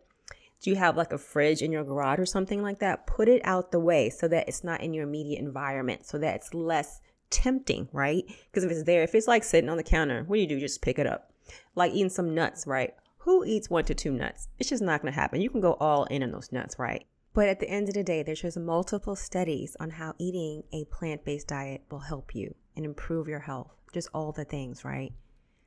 Do 0.61 0.69
you 0.69 0.75
have 0.75 0.97
like 0.97 1.13
a 1.13 1.17
fridge 1.17 1.61
in 1.61 1.71
your 1.71 1.83
garage 1.83 2.19
or 2.19 2.25
something 2.25 2.61
like 2.61 2.79
that? 2.79 3.05
Put 3.07 3.27
it 3.27 3.41
out 3.43 3.71
the 3.71 3.79
way 3.79 4.09
so 4.09 4.27
that 4.27 4.47
it's 4.47 4.63
not 4.63 4.81
in 4.81 4.93
your 4.93 5.03
immediate 5.03 5.39
environment, 5.39 6.05
so 6.05 6.17
that 6.17 6.35
it's 6.35 6.53
less 6.53 6.99
tempting, 7.29 7.89
right? 7.91 8.23
Because 8.45 8.63
if 8.63 8.71
it's 8.71 8.83
there, 8.83 9.03
if 9.03 9.13
it's 9.13 9.27
like 9.27 9.43
sitting 9.43 9.69
on 9.69 9.77
the 9.77 9.83
counter, 9.83 10.23
what 10.23 10.35
do 10.35 10.41
you 10.41 10.47
do? 10.47 10.59
Just 10.59 10.81
pick 10.81 10.97
it 10.97 11.07
up. 11.07 11.31
Like 11.75 11.93
eating 11.93 12.09
some 12.09 12.33
nuts, 12.33 12.65
right? 12.65 12.93
who 13.27 13.43
eats 13.43 13.69
one 13.69 13.83
to 13.83 13.93
two 13.93 14.13
nuts? 14.13 14.47
It's 14.57 14.69
just 14.69 14.81
not 14.81 15.01
going 15.01 15.11
to 15.11 15.19
happen. 15.19 15.41
You 15.41 15.49
can 15.49 15.59
go 15.59 15.73
all 15.81 16.05
in 16.05 16.23
on 16.23 16.31
those 16.31 16.53
nuts, 16.53 16.79
right? 16.79 17.05
But 17.33 17.49
at 17.49 17.59
the 17.59 17.69
end 17.69 17.89
of 17.89 17.93
the 17.93 18.01
day, 18.01 18.23
there's 18.23 18.41
just 18.41 18.57
multiple 18.57 19.17
studies 19.17 19.75
on 19.81 19.89
how 19.89 20.13
eating 20.17 20.63
a 20.71 20.85
plant 20.85 21.25
based 21.25 21.49
diet 21.49 21.81
will 21.91 21.99
help 21.99 22.33
you 22.33 22.55
and 22.77 22.85
improve 22.85 23.27
your 23.27 23.41
health. 23.41 23.75
Just 23.93 24.07
all 24.13 24.31
the 24.31 24.45
things, 24.45 24.85
right? 24.85 25.11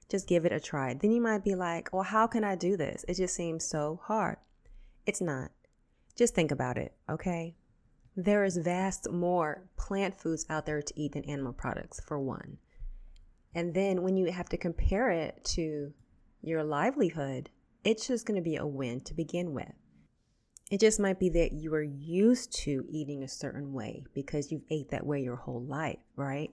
Just 0.08 0.26
give 0.26 0.46
it 0.46 0.52
a 0.52 0.58
try. 0.58 0.94
Then 0.94 1.12
you 1.12 1.20
might 1.20 1.44
be 1.44 1.54
like, 1.54 1.90
well, 1.92 2.02
how 2.02 2.26
can 2.26 2.44
I 2.44 2.56
do 2.56 2.78
this? 2.78 3.04
It 3.06 3.18
just 3.18 3.36
seems 3.36 3.62
so 3.62 4.00
hard. 4.04 4.38
It's 5.06 5.20
not. 5.20 5.50
Just 6.16 6.34
think 6.34 6.50
about 6.50 6.76
it, 6.76 6.92
okay? 7.08 7.56
There 8.16 8.44
is 8.44 8.56
vast 8.58 9.10
more 9.10 9.68
plant 9.76 10.20
foods 10.20 10.44
out 10.50 10.66
there 10.66 10.82
to 10.82 11.00
eat 11.00 11.12
than 11.12 11.24
animal 11.24 11.52
products, 11.52 12.00
for 12.00 12.18
one. 12.18 12.58
And 13.54 13.74
then 13.74 14.02
when 14.02 14.16
you 14.16 14.30
have 14.30 14.48
to 14.50 14.56
compare 14.56 15.10
it 15.10 15.44
to 15.56 15.92
your 16.42 16.62
livelihood, 16.62 17.50
it's 17.84 18.06
just 18.06 18.26
going 18.26 18.36
to 18.36 18.44
be 18.44 18.56
a 18.56 18.66
win 18.66 19.00
to 19.02 19.14
begin 19.14 19.54
with. 19.54 19.72
It 20.70 20.78
just 20.78 21.00
might 21.00 21.18
be 21.18 21.30
that 21.30 21.52
you 21.52 21.74
are 21.74 21.82
used 21.82 22.52
to 22.62 22.84
eating 22.88 23.22
a 23.22 23.28
certain 23.28 23.72
way 23.72 24.04
because 24.14 24.52
you've 24.52 24.62
ate 24.70 24.90
that 24.90 25.06
way 25.06 25.20
your 25.20 25.36
whole 25.36 25.62
life, 25.62 25.98
right? 26.14 26.52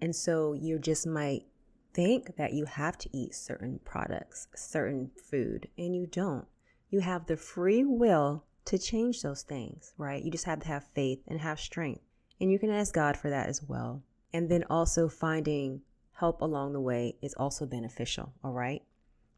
And 0.00 0.14
so 0.14 0.52
you 0.52 0.78
just 0.78 1.06
might 1.06 1.44
think 1.92 2.36
that 2.36 2.52
you 2.52 2.66
have 2.66 2.98
to 2.98 3.08
eat 3.16 3.34
certain 3.34 3.80
products, 3.84 4.46
certain 4.54 5.10
food, 5.30 5.68
and 5.78 5.96
you 5.96 6.06
don't. 6.06 6.46
You 6.90 7.00
have 7.00 7.26
the 7.26 7.36
free 7.36 7.84
will 7.84 8.44
to 8.66 8.78
change 8.78 9.22
those 9.22 9.42
things, 9.42 9.92
right? 9.98 10.22
You 10.22 10.30
just 10.30 10.44
have 10.44 10.60
to 10.60 10.68
have 10.68 10.84
faith 10.94 11.20
and 11.26 11.40
have 11.40 11.58
strength. 11.58 12.02
And 12.40 12.50
you 12.50 12.58
can 12.58 12.70
ask 12.70 12.94
God 12.94 13.16
for 13.16 13.30
that 13.30 13.48
as 13.48 13.62
well. 13.62 14.02
And 14.32 14.48
then 14.48 14.64
also 14.70 15.08
finding 15.08 15.80
help 16.12 16.40
along 16.40 16.72
the 16.72 16.80
way 16.80 17.16
is 17.22 17.34
also 17.34 17.66
beneficial, 17.66 18.32
all 18.42 18.52
right? 18.52 18.82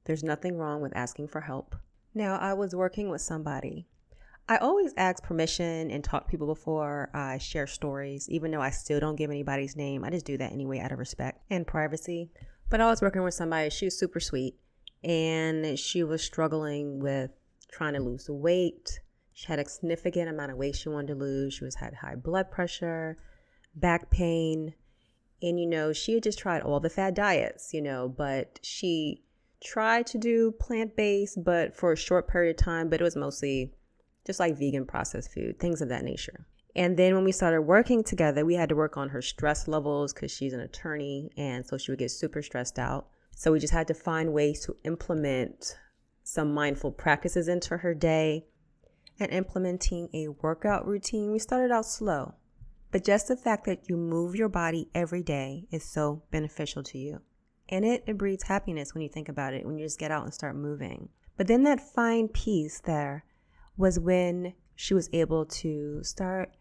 There's 0.04 0.24
nothing 0.24 0.56
wrong 0.56 0.80
with 0.80 0.96
asking 0.96 1.28
for 1.28 1.40
help. 1.40 1.76
Now, 2.14 2.36
I 2.36 2.54
was 2.54 2.74
working 2.74 3.10
with 3.10 3.20
somebody. 3.20 3.86
I 4.48 4.56
always 4.56 4.94
ask 4.96 5.22
permission 5.22 5.90
and 5.90 6.02
talk 6.02 6.24
to 6.24 6.30
people 6.30 6.46
before 6.46 7.10
I 7.12 7.36
share 7.38 7.66
stories, 7.66 8.28
even 8.30 8.50
though 8.50 8.62
I 8.62 8.70
still 8.70 8.98
don't 8.98 9.16
give 9.16 9.30
anybody's 9.30 9.76
name. 9.76 10.04
I 10.04 10.10
just 10.10 10.24
do 10.24 10.38
that 10.38 10.52
anyway 10.52 10.78
out 10.78 10.92
of 10.92 10.98
respect 10.98 11.42
and 11.50 11.66
privacy. 11.66 12.30
But 12.70 12.80
I 12.80 12.86
was 12.86 13.02
working 13.02 13.22
with 13.22 13.34
somebody, 13.34 13.68
she 13.70 13.84
was 13.84 13.98
super 13.98 14.20
sweet, 14.20 14.56
and 15.04 15.78
she 15.78 16.02
was 16.02 16.22
struggling 16.22 16.98
with 16.98 17.30
trying 17.70 17.94
to 17.94 18.00
lose 18.00 18.28
weight. 18.28 19.00
She 19.32 19.46
had 19.46 19.58
a 19.58 19.68
significant 19.68 20.28
amount 20.28 20.50
of 20.50 20.58
weight 20.58 20.76
she 20.76 20.88
wanted 20.88 21.08
to 21.08 21.14
lose. 21.14 21.54
She 21.54 21.64
was 21.64 21.76
had 21.76 21.94
high 21.94 22.16
blood 22.16 22.50
pressure, 22.50 23.16
back 23.74 24.10
pain, 24.10 24.74
and, 25.40 25.60
you 25.60 25.66
know, 25.66 25.92
she 25.92 26.14
had 26.14 26.22
just 26.22 26.38
tried 26.38 26.62
all 26.62 26.80
the 26.80 26.90
fad 26.90 27.14
diets, 27.14 27.72
you 27.72 27.80
know, 27.80 28.08
but 28.08 28.58
she 28.62 29.22
tried 29.62 30.06
to 30.08 30.18
do 30.18 30.52
plant 30.52 30.96
based, 30.96 31.42
but 31.44 31.76
for 31.76 31.92
a 31.92 31.96
short 31.96 32.28
period 32.28 32.58
of 32.58 32.64
time, 32.64 32.88
but 32.88 33.00
it 33.00 33.04
was 33.04 33.16
mostly 33.16 33.72
just 34.26 34.40
like 34.40 34.58
vegan 34.58 34.84
processed 34.84 35.32
food, 35.32 35.58
things 35.60 35.80
of 35.80 35.88
that 35.88 36.04
nature. 36.04 36.46
And 36.74 36.96
then 36.96 37.14
when 37.14 37.24
we 37.24 37.32
started 37.32 37.62
working 37.62 38.04
together, 38.04 38.44
we 38.44 38.54
had 38.54 38.68
to 38.68 38.76
work 38.76 38.96
on 38.96 39.08
her 39.08 39.22
stress 39.22 39.66
levels 39.66 40.12
because 40.12 40.30
she's 40.30 40.52
an 40.52 40.60
attorney. 40.60 41.30
And 41.36 41.66
so 41.66 41.76
she 41.76 41.90
would 41.90 41.98
get 41.98 42.10
super 42.10 42.42
stressed 42.42 42.78
out. 42.78 43.08
So 43.34 43.52
we 43.52 43.58
just 43.58 43.72
had 43.72 43.88
to 43.88 43.94
find 43.94 44.32
ways 44.32 44.64
to 44.66 44.76
implement 44.84 45.76
some 46.28 46.52
mindful 46.52 46.92
practices 46.92 47.48
into 47.48 47.78
her 47.78 47.94
day. 47.94 48.44
and 49.20 49.32
implementing 49.32 50.08
a 50.14 50.28
workout 50.28 50.86
routine, 50.86 51.32
we 51.32 51.40
started 51.40 51.72
out 51.72 51.84
slow. 51.84 52.34
But 52.92 53.02
just 53.02 53.26
the 53.26 53.36
fact 53.36 53.66
that 53.66 53.88
you 53.88 53.96
move 53.96 54.36
your 54.36 54.48
body 54.48 54.88
every 54.94 55.24
day 55.24 55.66
is 55.72 55.82
so 55.82 56.22
beneficial 56.30 56.84
to 56.84 56.98
you. 56.98 57.20
And 57.68 57.84
it, 57.84 58.04
it 58.06 58.16
breeds 58.16 58.44
happiness 58.44 58.94
when 58.94 59.02
you 59.02 59.08
think 59.08 59.28
about 59.28 59.54
it, 59.54 59.66
when 59.66 59.76
you 59.76 59.84
just 59.84 59.98
get 59.98 60.12
out 60.12 60.22
and 60.22 60.32
start 60.32 60.54
moving. 60.54 61.08
But 61.36 61.48
then 61.48 61.64
that 61.64 61.80
fine 61.80 62.28
piece 62.28 62.80
there 62.80 63.24
was 63.76 63.98
when 63.98 64.54
she 64.76 64.94
was 64.94 65.10
able 65.12 65.46
to 65.46 66.04
start 66.04 66.52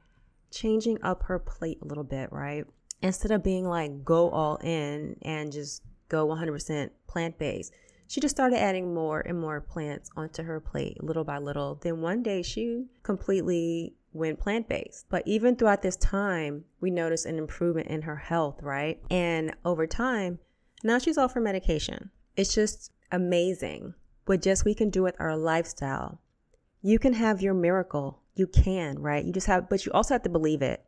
changing 0.50 0.97
up 1.03 1.24
her 1.24 1.38
plate 1.38 1.77
a 1.83 1.86
little 1.86 2.03
bit, 2.03 2.31
right? 2.31 2.65
Instead 3.03 3.31
of 3.31 3.43
being 3.43 3.67
like 3.67 4.03
go 4.03 4.31
all 4.31 4.55
in 4.63 5.17
and 5.21 5.51
just 5.51 5.83
go 6.09 6.25
100% 6.27 6.89
plant 7.07 7.38
based, 7.38 7.71
she 8.07 8.21
just 8.21 8.35
started 8.35 8.57
adding 8.57 8.93
more 8.93 9.19
and 9.21 9.39
more 9.39 9.59
plants 9.61 10.09
onto 10.15 10.43
her 10.43 10.59
plate 10.59 11.03
little 11.03 11.23
by 11.23 11.37
little. 11.37 11.75
Then 11.75 12.01
one 12.01 12.23
day 12.23 12.41
she 12.41 12.85
completely 13.03 13.95
went 14.13 14.39
plant 14.39 14.67
based. 14.67 15.05
But 15.09 15.23
even 15.25 15.55
throughout 15.55 15.81
this 15.81 15.97
time, 15.97 16.65
we 16.79 16.89
noticed 16.89 17.25
an 17.25 17.37
improvement 17.37 17.87
in 17.87 18.03
her 18.03 18.15
health, 18.15 18.61
right? 18.61 18.99
And 19.09 19.53
over 19.63 19.85
time, 19.85 20.39
now 20.83 20.97
she's 20.99 21.17
off 21.17 21.33
her 21.33 21.41
medication. 21.41 22.11
It's 22.35 22.53
just 22.53 22.91
amazing 23.11 23.93
what 24.25 24.41
just 24.41 24.65
we 24.65 24.73
can 24.73 24.89
do 24.89 25.03
with 25.03 25.15
our 25.19 25.35
lifestyle. 25.35 26.21
You 26.81 26.99
can 26.99 27.13
have 27.13 27.41
your 27.41 27.53
miracle. 27.53 28.21
You 28.35 28.47
can, 28.47 28.99
right? 28.99 29.25
You 29.25 29.33
just 29.33 29.47
have, 29.47 29.69
but 29.69 29.85
you 29.85 29.91
also 29.91 30.13
have 30.13 30.23
to 30.23 30.29
believe 30.29 30.61
it 30.61 30.83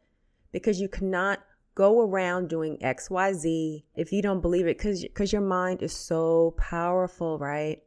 because 0.51 0.79
you 0.79 0.88
cannot 0.88 1.39
go 1.79 2.01
around 2.01 2.50
doing 2.50 2.77
XYZ 2.79 3.83
if 3.95 4.12
you 4.12 4.21
don't 4.21 4.41
believe 4.41 4.67
it 4.67 4.77
because 4.77 5.01
because 5.01 5.31
your 5.31 5.41
mind 5.41 5.81
is 5.81 5.93
so 5.93 6.53
powerful, 6.57 7.39
right? 7.39 7.81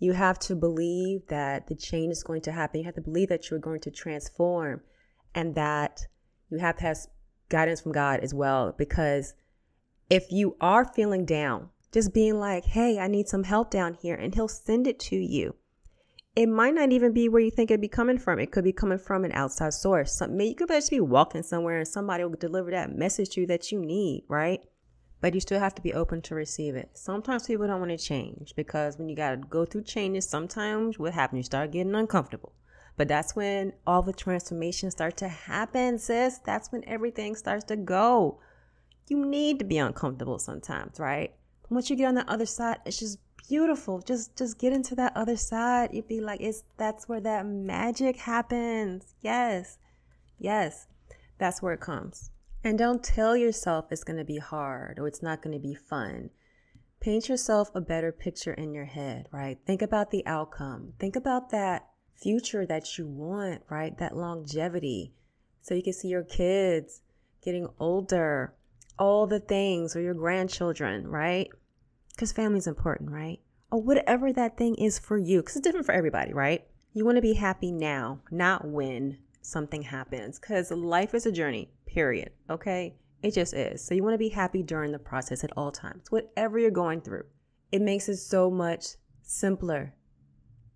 You 0.00 0.14
have 0.14 0.36
to 0.40 0.56
believe 0.56 1.28
that 1.28 1.68
the 1.68 1.76
change 1.76 2.10
is 2.10 2.24
going 2.24 2.42
to 2.42 2.50
happen. 2.50 2.80
You 2.80 2.86
have 2.86 2.96
to 2.96 3.00
believe 3.00 3.28
that 3.28 3.48
you're 3.48 3.60
going 3.60 3.82
to 3.82 3.92
transform 3.92 4.80
and 5.32 5.54
that 5.54 6.00
you 6.50 6.58
have 6.58 6.76
to 6.78 6.82
have 6.82 6.98
guidance 7.48 7.82
from 7.82 7.92
God 7.92 8.18
as 8.18 8.34
well 8.34 8.74
because 8.76 9.34
if 10.10 10.32
you 10.32 10.56
are 10.60 10.84
feeling 10.84 11.24
down, 11.24 11.70
just 11.92 12.12
being 12.12 12.40
like, 12.40 12.64
"Hey, 12.64 12.98
I 12.98 13.06
need 13.06 13.28
some 13.28 13.44
help 13.44 13.70
down 13.70 13.94
here," 13.94 14.16
and 14.16 14.34
he'll 14.34 14.48
send 14.48 14.88
it 14.88 14.98
to 15.10 15.16
you 15.16 15.54
it 16.36 16.48
might 16.48 16.74
not 16.74 16.90
even 16.90 17.12
be 17.12 17.28
where 17.28 17.42
you 17.42 17.50
think 17.50 17.70
it'd 17.70 17.80
be 17.80 17.88
coming 17.88 18.18
from. 18.18 18.40
It 18.40 18.50
could 18.50 18.64
be 18.64 18.72
coming 18.72 18.98
from 18.98 19.24
an 19.24 19.32
outside 19.32 19.72
source. 19.72 20.12
Some, 20.12 20.38
you 20.40 20.54
could 20.54 20.68
just 20.68 20.90
be 20.90 21.00
walking 21.00 21.44
somewhere 21.44 21.78
and 21.78 21.86
somebody 21.86 22.24
will 22.24 22.32
deliver 22.32 22.72
that 22.72 22.96
message 22.96 23.30
to 23.30 23.42
you 23.42 23.46
that 23.46 23.70
you 23.70 23.78
need, 23.78 24.24
right? 24.28 24.60
But 25.20 25.34
you 25.34 25.40
still 25.40 25.60
have 25.60 25.76
to 25.76 25.82
be 25.82 25.94
open 25.94 26.22
to 26.22 26.34
receive 26.34 26.74
it. 26.74 26.90
Sometimes 26.94 27.46
people 27.46 27.66
don't 27.68 27.78
want 27.78 27.92
to 27.92 27.98
change 27.98 28.52
because 28.56 28.98
when 28.98 29.08
you 29.08 29.14
got 29.14 29.30
to 29.30 29.36
go 29.36 29.64
through 29.64 29.84
changes, 29.84 30.28
sometimes 30.28 30.98
what 30.98 31.14
happens, 31.14 31.38
you 31.38 31.42
start 31.44 31.70
getting 31.70 31.94
uncomfortable. 31.94 32.52
But 32.96 33.08
that's 33.08 33.36
when 33.36 33.72
all 33.86 34.02
the 34.02 34.12
transformations 34.12 34.92
start 34.92 35.16
to 35.18 35.28
happen, 35.28 35.98
sis. 35.98 36.38
That's 36.38 36.70
when 36.72 36.86
everything 36.86 37.36
starts 37.36 37.64
to 37.66 37.76
go. 37.76 38.40
You 39.08 39.24
need 39.24 39.60
to 39.60 39.64
be 39.64 39.78
uncomfortable 39.78 40.38
sometimes, 40.38 40.98
right? 40.98 41.34
Once 41.70 41.90
you 41.90 41.96
get 41.96 42.06
on 42.06 42.14
the 42.14 42.30
other 42.30 42.46
side, 42.46 42.78
it's 42.84 42.98
just 42.98 43.18
beautiful. 43.48 44.00
Just 44.00 44.36
just 44.36 44.58
get 44.58 44.72
into 44.72 44.94
that 44.96 45.16
other 45.16 45.36
side. 45.36 45.90
You'd 45.92 46.08
be 46.08 46.20
like, 46.20 46.40
it's 46.40 46.64
that's 46.76 47.08
where 47.08 47.20
that 47.20 47.46
magic 47.46 48.16
happens. 48.16 49.14
Yes. 49.20 49.78
Yes. 50.38 50.86
That's 51.38 51.62
where 51.62 51.72
it 51.72 51.80
comes. 51.80 52.30
And 52.62 52.78
don't 52.78 53.04
tell 53.04 53.36
yourself 53.36 53.86
it's 53.90 54.04
to 54.18 54.24
be 54.24 54.38
hard 54.38 54.98
or 54.98 55.06
it's 55.06 55.22
not 55.22 55.42
to 55.52 55.60
be 55.60 55.74
fun. 55.74 56.30
Paint 57.00 57.28
yourself 57.28 57.70
a 57.74 57.80
better 57.82 58.10
picture 58.10 58.54
in 58.54 58.72
your 58.72 58.86
head, 58.86 59.28
right? 59.30 59.58
Think 59.66 59.82
about 59.82 60.10
the 60.10 60.24
outcome. 60.26 60.94
Think 60.98 61.16
about 61.16 61.50
that 61.50 61.90
future 62.14 62.64
that 62.64 62.96
you 62.96 63.06
want, 63.06 63.62
right? 63.68 63.96
That 63.98 64.16
longevity. 64.16 65.12
So 65.60 65.74
you 65.74 65.82
can 65.82 65.92
see 65.92 66.08
your 66.08 66.24
kids 66.24 67.02
getting 67.42 67.68
older, 67.78 68.54
all 68.98 69.26
the 69.26 69.40
things, 69.40 69.94
or 69.94 70.00
your 70.00 70.14
grandchildren, 70.14 71.06
right? 71.06 71.48
Because 72.14 72.32
family's 72.32 72.66
important, 72.66 73.10
right? 73.10 73.40
Or 73.70 73.82
whatever 73.82 74.32
that 74.32 74.56
thing 74.56 74.76
is 74.76 74.98
for 74.98 75.18
you, 75.18 75.40
because 75.40 75.56
it's 75.56 75.64
different 75.64 75.86
for 75.86 75.92
everybody, 75.92 76.32
right? 76.32 76.64
You 76.92 77.04
want 77.04 77.16
to 77.16 77.22
be 77.22 77.34
happy 77.34 77.72
now, 77.72 78.20
not 78.30 78.66
when 78.66 79.18
something 79.42 79.82
happens, 79.82 80.38
because 80.38 80.70
life 80.70 81.14
is 81.14 81.26
a 81.26 81.32
journey, 81.32 81.70
period. 81.86 82.30
Okay? 82.48 82.94
It 83.22 83.34
just 83.34 83.54
is. 83.54 83.84
So 83.84 83.94
you 83.94 84.04
want 84.04 84.14
to 84.14 84.18
be 84.18 84.28
happy 84.28 84.62
during 84.62 84.92
the 84.92 84.98
process 84.98 85.42
at 85.44 85.52
all 85.56 85.72
times, 85.72 86.12
whatever 86.12 86.58
you're 86.58 86.70
going 86.70 87.00
through. 87.00 87.24
It 87.72 87.82
makes 87.82 88.08
it 88.08 88.18
so 88.18 88.50
much 88.50 88.96
simpler. 89.22 89.94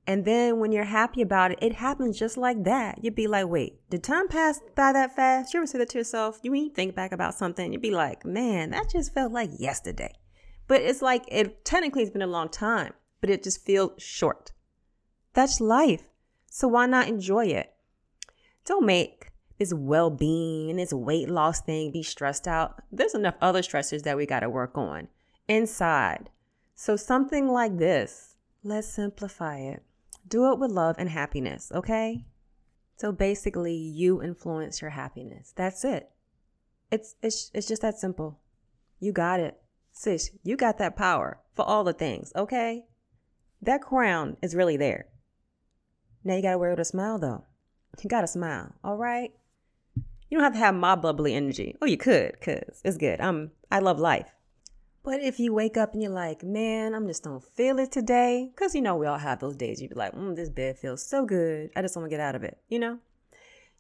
And 0.07 0.25
then 0.25 0.59
when 0.59 0.73
you're 0.73 0.85
happy 0.85 1.21
about 1.21 1.53
it, 1.53 1.59
it 1.61 1.75
happens 1.75 2.19
just 2.19 2.39
like 2.39 2.65
that. 2.65 3.05
You'd 3.05 3.15
be 3.15 3.27
like, 3.27 3.47
wait, 3.47 3.79
did 3.91 4.03
time 4.03 4.27
pass 4.27 4.59
by 4.75 4.93
that 4.95 5.15
fast? 5.15 5.53
You 5.53 5.61
ever 5.61 5.67
say 5.67 5.79
that 5.79 5.91
to 5.91 5.99
yourself? 5.99 6.41
You 6.43 6.55
you 6.55 6.71
think 6.71 6.95
back 6.95 7.13
about 7.13 7.35
something, 7.35 7.73
you'd 7.73 7.83
be 7.83 7.91
like, 7.91 8.25
man, 8.25 8.71
that 8.71 8.91
just 8.91 9.13
felt 9.13 9.31
like 9.31 9.51
yesterday. 9.59 10.15
But 10.69 10.83
it's 10.83 11.03
like 11.03 11.25
it 11.29 11.65
technically 11.65 12.03
has 12.03 12.11
been 12.11 12.23
a 12.23 12.27
long 12.27 12.49
time, 12.51 12.93
but 13.21 13.31
it 13.31 13.43
just 13.43 13.65
feels 13.65 14.01
short. 14.01 14.53
That's 15.33 15.61
life. 15.61 16.09
So 16.51 16.69
why 16.69 16.87
not 16.87 17.09
enjoy 17.09 17.47
it? 17.47 17.75
Don't 18.65 18.87
make 18.87 19.33
this 19.59 19.73
well 19.75 20.11
being 20.11 20.71
and 20.71 20.79
this 20.79 20.93
weight 20.93 21.29
loss 21.29 21.61
thing 21.61 21.91
be 21.91 22.03
stressed 22.03 22.47
out. 22.47 22.83
There's 22.93 23.15
enough 23.15 23.35
other 23.41 23.63
stressors 23.63 24.03
that 24.03 24.17
we 24.17 24.27
got 24.27 24.41
to 24.41 24.51
work 24.51 24.77
on 24.77 25.09
inside. 25.49 26.31
So 26.75 26.97
something 26.97 27.49
like 27.49 27.79
this, 27.79 28.37
let's 28.63 28.89
simplify 28.89 29.59
it. 29.59 29.83
Do 30.29 30.53
it 30.53 30.59
with 30.59 30.71
love 30.71 30.97
and 30.99 31.09
happiness, 31.09 31.73
okay? 31.75 32.27
So 32.97 33.11
basically, 33.11 33.75
you 33.75 34.23
influence 34.23 34.83
your 34.83 34.91
happiness. 34.91 35.53
That's 35.57 35.85
it. 35.85 36.11
It's, 36.91 37.15
it's, 37.23 37.51
it's 37.55 37.67
just 37.67 37.83
that 37.83 37.99
simple. 37.99 38.39
You 39.01 39.13
got 39.13 39.41
it. 39.41 39.61
Sis, 39.99 40.31
you 40.45 40.57
got 40.57 40.79
that 40.79 40.95
power 40.95 41.41
for 41.57 41.65
all 41.65 41.83
the 41.83 41.93
things, 41.93 42.33
okay? 42.37 42.85
That 43.61 43.83
crown 43.83 44.37
is 44.41 44.55
really 44.55 44.77
there. 44.77 45.07
Now 46.23 46.37
you 46.37 46.43
gotta 46.43 46.57
wear 46.57 46.71
it 46.71 46.75
with 46.75 46.81
a 46.83 46.85
smile 46.85 47.19
though. 47.19 47.47
You 48.01 48.09
gotta 48.09 48.29
smile, 48.29 48.77
all 48.85 48.97
right? 48.97 49.33
You 49.97 50.39
don't 50.39 50.45
have 50.45 50.53
to 50.53 50.61
have 50.61 50.77
my 50.77 50.95
bubbly 50.95 51.35
energy. 51.35 51.75
Oh, 51.83 51.87
you 51.87 51.97
could, 51.97 52.41
cause 52.41 52.81
it's 52.85 52.97
good. 52.97 53.21
I'm 53.21 53.51
I 53.73 53.81
love 53.81 53.99
life. 53.99 54.31
But 55.03 55.21
if 55.21 55.41
you 55.41 55.53
wake 55.53 55.77
up 55.77 55.95
and 55.95 56.01
you're 56.01 56.13
like, 56.13 56.45
man, 56.45 56.95
I'm 56.95 57.09
just 57.09 57.25
don't 57.25 57.43
feel 57.43 57.81
it 57.81 57.91
today, 57.91 58.53
cause 58.55 58.77
you 58.77 58.83
know 58.83 58.95
we 58.95 59.09
all 59.09 59.19
have 59.19 59.41
those 59.41 59.57
days. 59.57 59.83
You'd 59.83 59.89
be 59.89 59.97
like, 59.97 60.15
mm, 60.15 60.37
this 60.37 60.49
bed 60.49 60.79
feels 60.79 61.05
so 61.05 61.27
good. 61.27 61.71
I 61.75 61.83
just 61.83 61.97
want 61.97 62.07
to 62.07 62.11
get 62.11 62.21
out 62.21 62.37
of 62.37 62.45
it, 62.45 62.57
you 62.69 62.79
know? 62.79 63.01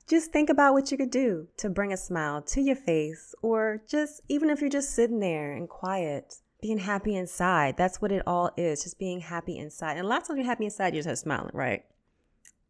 Just 0.08 0.32
think 0.32 0.48
about 0.48 0.72
what 0.72 0.90
you 0.90 0.96
could 0.96 1.10
do 1.10 1.48
to 1.58 1.68
bring 1.68 1.92
a 1.92 1.96
smile 1.96 2.40
to 2.40 2.62
your 2.62 2.76
face, 2.76 3.34
or 3.42 3.82
just 3.86 4.22
even 4.28 4.48
if 4.48 4.60
you're 4.60 4.70
just 4.70 4.94
sitting 4.94 5.20
there 5.20 5.52
and 5.52 5.68
quiet, 5.68 6.36
being 6.62 6.78
happy 6.78 7.14
inside. 7.14 7.76
That's 7.76 8.00
what 8.00 8.10
it 8.10 8.22
all 8.26 8.50
is, 8.56 8.82
just 8.82 8.98
being 8.98 9.20
happy 9.20 9.58
inside. 9.58 9.98
And 9.98 10.06
a 10.06 10.08
lot 10.08 10.22
of 10.22 10.28
times 10.28 10.38
you're 10.38 10.46
happy 10.46 10.64
inside, 10.64 10.94
you're 10.94 11.02
just 11.02 11.22
smiling, 11.22 11.50
right? 11.52 11.84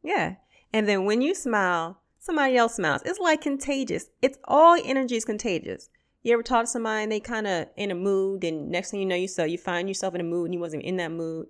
Yeah. 0.02 0.34
And 0.72 0.88
then 0.88 1.04
when 1.04 1.22
you 1.22 1.34
smile, 1.34 2.00
somebody 2.18 2.56
else 2.56 2.74
smiles. 2.74 3.02
It's 3.04 3.20
like 3.20 3.40
contagious. 3.40 4.10
It's 4.20 4.38
all 4.44 4.76
energy 4.84 5.16
is 5.16 5.24
contagious. 5.24 5.88
You 6.24 6.32
ever 6.32 6.42
talk 6.42 6.64
to 6.64 6.70
somebody 6.70 7.04
and 7.04 7.12
they 7.12 7.20
kind 7.20 7.46
of 7.46 7.68
in 7.76 7.92
a 7.92 7.94
mood, 7.94 8.42
and 8.42 8.68
next 8.68 8.90
thing 8.90 9.00
you 9.00 9.06
know, 9.06 9.14
you 9.14 9.28
so 9.28 9.44
you 9.44 9.56
find 9.56 9.88
yourself 9.88 10.14
in 10.14 10.20
a 10.20 10.24
mood 10.24 10.46
and 10.46 10.54
you 10.54 10.60
wasn't 10.60 10.82
in 10.82 10.96
that 10.96 11.12
mood. 11.12 11.46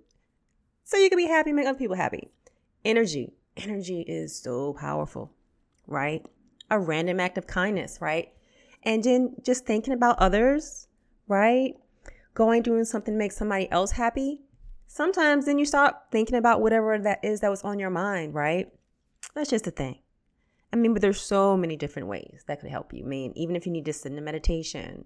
So 0.83 0.97
you 0.97 1.09
can 1.09 1.17
be 1.17 1.25
happy, 1.25 1.51
make 1.51 1.65
other 1.65 1.77
people 1.77 1.95
happy. 1.95 2.29
Energy, 2.85 3.33
energy 3.57 4.01
is 4.07 4.39
so 4.39 4.73
powerful 4.73 5.31
right? 5.89 6.25
A 6.69 6.79
random 6.79 7.19
act 7.19 7.37
of 7.37 7.47
kindness, 7.47 7.99
right? 7.99 8.29
And 8.83 9.03
then 9.03 9.35
just 9.43 9.65
thinking 9.65 9.93
about 9.93 10.19
others, 10.19 10.87
right? 11.27 11.73
Going 12.33 12.61
doing 12.61 12.85
something 12.85 13.13
to 13.13 13.17
make 13.17 13.31
somebody 13.31 13.69
else 13.71 13.91
happy. 13.91 14.41
Sometimes 14.87 15.45
then 15.45 15.59
you 15.59 15.65
stop 15.65 16.07
thinking 16.11 16.37
about 16.37 16.61
whatever 16.61 16.97
that 16.97 17.19
is 17.23 17.41
that 17.41 17.51
was 17.51 17.63
on 17.63 17.79
your 17.79 17.89
mind, 17.89 18.33
right? 18.33 18.71
That's 19.35 19.49
just 19.49 19.67
a 19.67 19.71
thing. 19.71 19.99
I 20.71 20.75
mean, 20.75 20.93
but 20.93 21.01
there's 21.01 21.19
so 21.21 21.57
many 21.57 21.75
different 21.75 22.07
ways 22.07 22.43
that 22.47 22.59
could 22.59 22.69
help 22.69 22.93
you. 22.93 23.03
I 23.03 23.07
mean, 23.07 23.33
even 23.35 23.55
if 23.55 23.65
you 23.65 23.71
need 23.71 23.85
to 23.85 23.93
sit 23.93 24.11
in 24.11 24.17
a 24.17 24.21
meditation, 24.21 25.05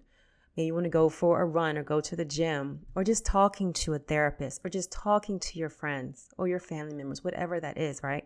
maybe 0.55 0.67
you 0.67 0.73
want 0.73 0.83
to 0.83 0.89
go 0.89 1.09
for 1.09 1.41
a 1.41 1.45
run 1.45 1.77
or 1.77 1.83
go 1.83 2.01
to 2.01 2.15
the 2.15 2.25
gym, 2.25 2.81
or 2.95 3.03
just 3.03 3.25
talking 3.25 3.73
to 3.73 3.93
a 3.93 3.99
therapist, 3.99 4.61
or 4.63 4.69
just 4.69 4.91
talking 4.91 5.39
to 5.39 5.57
your 5.57 5.69
friends 5.69 6.29
or 6.37 6.47
your 6.47 6.59
family 6.59 6.95
members, 6.95 7.23
whatever 7.23 7.59
that 7.59 7.77
is, 7.77 8.03
right? 8.03 8.25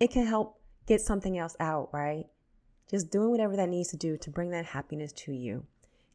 It 0.00 0.10
can 0.10 0.26
help 0.26 0.61
get 0.86 1.00
something 1.00 1.38
else 1.38 1.56
out, 1.60 1.88
right? 1.92 2.26
Just 2.90 3.10
doing 3.10 3.30
whatever 3.30 3.56
that 3.56 3.68
needs 3.68 3.90
to 3.90 3.96
do 3.96 4.16
to 4.18 4.30
bring 4.30 4.50
that 4.50 4.66
happiness 4.66 5.12
to 5.12 5.32
you. 5.32 5.64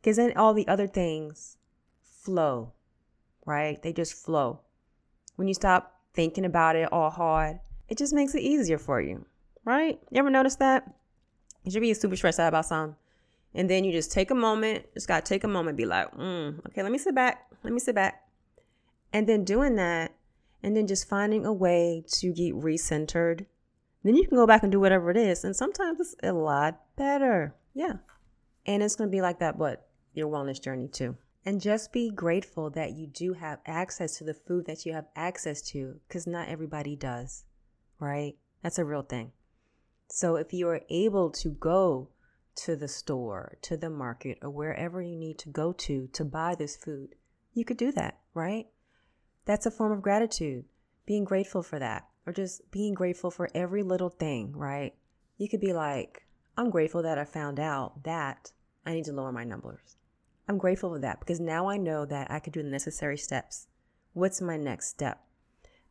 Because 0.01 0.17
then 0.17 0.33
all 0.35 0.53
the 0.53 0.67
other 0.67 0.87
things 0.87 1.57
flow, 2.03 2.73
right? 3.45 3.81
They 3.81 3.93
just 3.93 4.13
flow. 4.13 4.61
When 5.35 5.47
you 5.47 5.53
stop 5.53 5.99
thinking 6.13 6.45
about 6.45 6.75
it 6.75 6.91
all 6.91 7.09
hard, 7.09 7.59
it 7.89 7.97
just 7.97 8.13
makes 8.13 8.35
it 8.35 8.41
easier 8.41 8.77
for 8.77 9.01
you, 9.01 9.25
right? 9.65 9.99
You 10.11 10.19
ever 10.19 10.29
notice 10.29 10.55
that? 10.57 10.93
You 11.63 11.71
should 11.71 11.81
be 11.81 11.93
super 11.93 12.15
stressed 12.15 12.39
out 12.39 12.49
about 12.49 12.65
something. 12.65 12.95
And 13.53 13.69
then 13.69 13.83
you 13.83 13.91
just 13.91 14.11
take 14.11 14.29
a 14.29 14.35
moment, 14.35 14.85
just 14.93 15.07
gotta 15.07 15.25
take 15.25 15.43
a 15.43 15.47
moment, 15.47 15.77
be 15.77 15.85
like, 15.85 16.11
mm, 16.15 16.59
okay, 16.67 16.83
let 16.83 16.91
me 16.91 16.97
sit 16.97 17.15
back, 17.15 17.47
let 17.63 17.73
me 17.73 17.79
sit 17.79 17.95
back. 17.95 18.23
And 19.13 19.27
then 19.27 19.43
doing 19.43 19.75
that, 19.75 20.13
and 20.61 20.75
then 20.75 20.85
just 20.85 21.07
finding 21.07 21.45
a 21.45 21.53
way 21.53 22.03
to 22.13 22.33
get 22.33 22.53
recentered 22.55 23.45
Then 24.07 24.15
you 24.15 24.25
can 24.25 24.37
go 24.37 24.47
back 24.47 24.63
and 24.63 24.71
do 24.71 24.79
whatever 24.79 25.11
it 25.11 25.17
is. 25.17 25.43
And 25.43 25.53
sometimes 25.53 25.99
it's 25.99 26.15
a 26.23 26.31
lot 26.31 26.79
better. 26.95 27.53
Yeah. 27.73 27.95
And 28.65 28.81
it's 28.81 28.95
going 28.95 29.09
to 29.09 29.15
be 29.15 29.21
like 29.21 29.39
that, 29.39 29.59
but 29.59 29.85
your 30.13 30.29
wellness 30.29 30.63
journey 30.63 30.87
too. 30.87 31.17
And 31.45 31.59
just 31.59 31.91
be 31.91 32.09
grateful 32.09 32.69
that 32.69 32.93
you 32.93 33.07
do 33.07 33.33
have 33.33 33.59
access 33.65 34.17
to 34.17 34.23
the 34.23 34.33
food 34.33 34.65
that 34.65 34.85
you 34.85 34.93
have 34.93 35.07
access 35.17 35.61
to 35.71 35.99
because 36.07 36.25
not 36.25 36.47
everybody 36.47 36.95
does, 36.95 37.43
right? 37.99 38.37
That's 38.63 38.79
a 38.79 38.85
real 38.85 39.01
thing. 39.01 39.33
So 40.09 40.37
if 40.37 40.53
you 40.53 40.69
are 40.69 40.83
able 40.89 41.29
to 41.31 41.49
go 41.49 42.07
to 42.63 42.77
the 42.77 42.87
store, 42.87 43.57
to 43.63 43.75
the 43.75 43.89
market, 43.89 44.37
or 44.41 44.49
wherever 44.49 45.01
you 45.01 45.17
need 45.17 45.37
to 45.39 45.49
go 45.49 45.73
to 45.73 46.07
to 46.13 46.23
buy 46.23 46.55
this 46.55 46.77
food, 46.77 47.15
you 47.53 47.65
could 47.65 47.77
do 47.77 47.91
that, 47.91 48.19
right? 48.33 48.67
That's 49.43 49.65
a 49.65 49.71
form 49.71 49.91
of 49.91 50.01
gratitude, 50.01 50.63
being 51.05 51.25
grateful 51.25 51.61
for 51.61 51.77
that, 51.79 52.06
or 52.27 52.33
just 52.33 52.69
being 52.71 52.93
grateful 52.93 53.31
for 53.31 53.49
every 53.55 53.81
little 53.81 54.09
thing, 54.09 54.51
right? 54.51 54.93
You 55.37 55.47
could 55.47 55.61
be 55.61 55.71
like, 55.71 56.27
I'm 56.57 56.69
grateful 56.69 57.01
that 57.03 57.17
I 57.17 57.23
found 57.23 57.57
out 57.57 58.03
that 58.03 58.51
I 58.85 58.93
need 58.93 59.05
to 59.05 59.13
lower 59.13 59.31
my 59.31 59.45
numbers. 59.45 59.95
I'm 60.49 60.57
grateful 60.57 60.89
for 60.89 60.99
that 60.99 61.21
because 61.21 61.39
now 61.39 61.69
I 61.69 61.77
know 61.77 62.05
that 62.05 62.29
I 62.29 62.39
could 62.39 62.53
do 62.53 62.61
the 62.61 62.69
necessary 62.69 63.17
steps. 63.17 63.67
What's 64.11 64.41
my 64.41 64.57
next 64.57 64.89
step? 64.89 65.23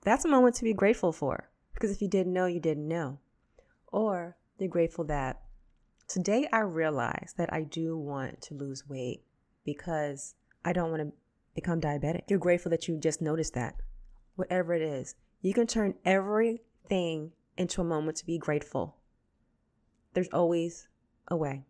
That's 0.03 0.25
a 0.27 0.29
moment 0.29 0.57
to 0.57 0.65
be 0.65 0.75
grateful 0.75 1.11
for 1.11 1.49
because 1.73 1.91
if 1.91 2.03
you 2.03 2.09
didn't 2.09 2.35
know, 2.35 2.47
you 2.47 2.61
didn't 2.61 2.87
know. 2.87 3.19
Or 3.87 4.37
you're 4.59 4.69
grateful 4.69 5.05
that 5.05 5.41
today 6.07 6.49
I 6.53 6.61
realize 6.61 7.35
that 7.39 7.53
I 7.53 7.63
do 7.63 7.97
want 7.97 8.43
to 8.43 8.55
lose 8.55 8.89
weight 8.89 9.23
because 9.65 10.35
I 10.65 10.73
don't 10.75 10.91
want 10.91 11.03
to 11.03 11.13
become 11.55 11.81
diabetic. 11.81 12.23
You're 12.29 12.39
grateful 12.39 12.71
that 12.71 12.89
you 12.89 12.99
just 12.99 13.23
noticed 13.23 13.55
that. 13.55 13.77
Whatever 14.35 14.75
it 14.75 14.83
is, 14.83 15.15
you 15.47 15.55
can 15.55 15.69
turn 15.69 15.95
everything 16.05 17.31
into 17.57 17.81
a 17.81 17.85
moment 17.85 18.17
to 18.17 18.27
be 18.27 18.37
grateful. 18.37 18.97
There's 20.13 20.27
always 20.33 20.89
a 21.29 21.37
way. 21.37 21.67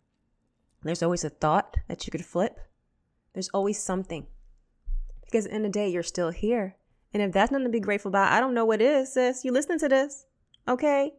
There's 0.82 1.02
always 1.02 1.24
a 1.24 1.28
thought 1.28 1.76
that 1.86 2.06
you 2.06 2.10
could 2.10 2.24
flip. 2.24 2.58
There's 3.34 3.50
always 3.50 3.78
something. 3.78 4.28
Because 5.26 5.44
in 5.44 5.62
the, 5.62 5.68
the 5.68 5.72
day, 5.72 5.90
you're 5.90 6.02
still 6.02 6.30
here. 6.30 6.76
And 7.12 7.22
if 7.22 7.32
that's 7.32 7.52
nothing 7.52 7.66
to 7.66 7.70
be 7.70 7.80
grateful 7.80 8.08
about, 8.08 8.32
I 8.32 8.40
don't 8.40 8.54
know 8.54 8.64
what 8.64 8.80
is, 8.80 9.12
sis. 9.12 9.44
You 9.44 9.52
listen 9.52 9.78
to 9.80 9.90
this, 9.90 10.24
okay? 10.66 11.12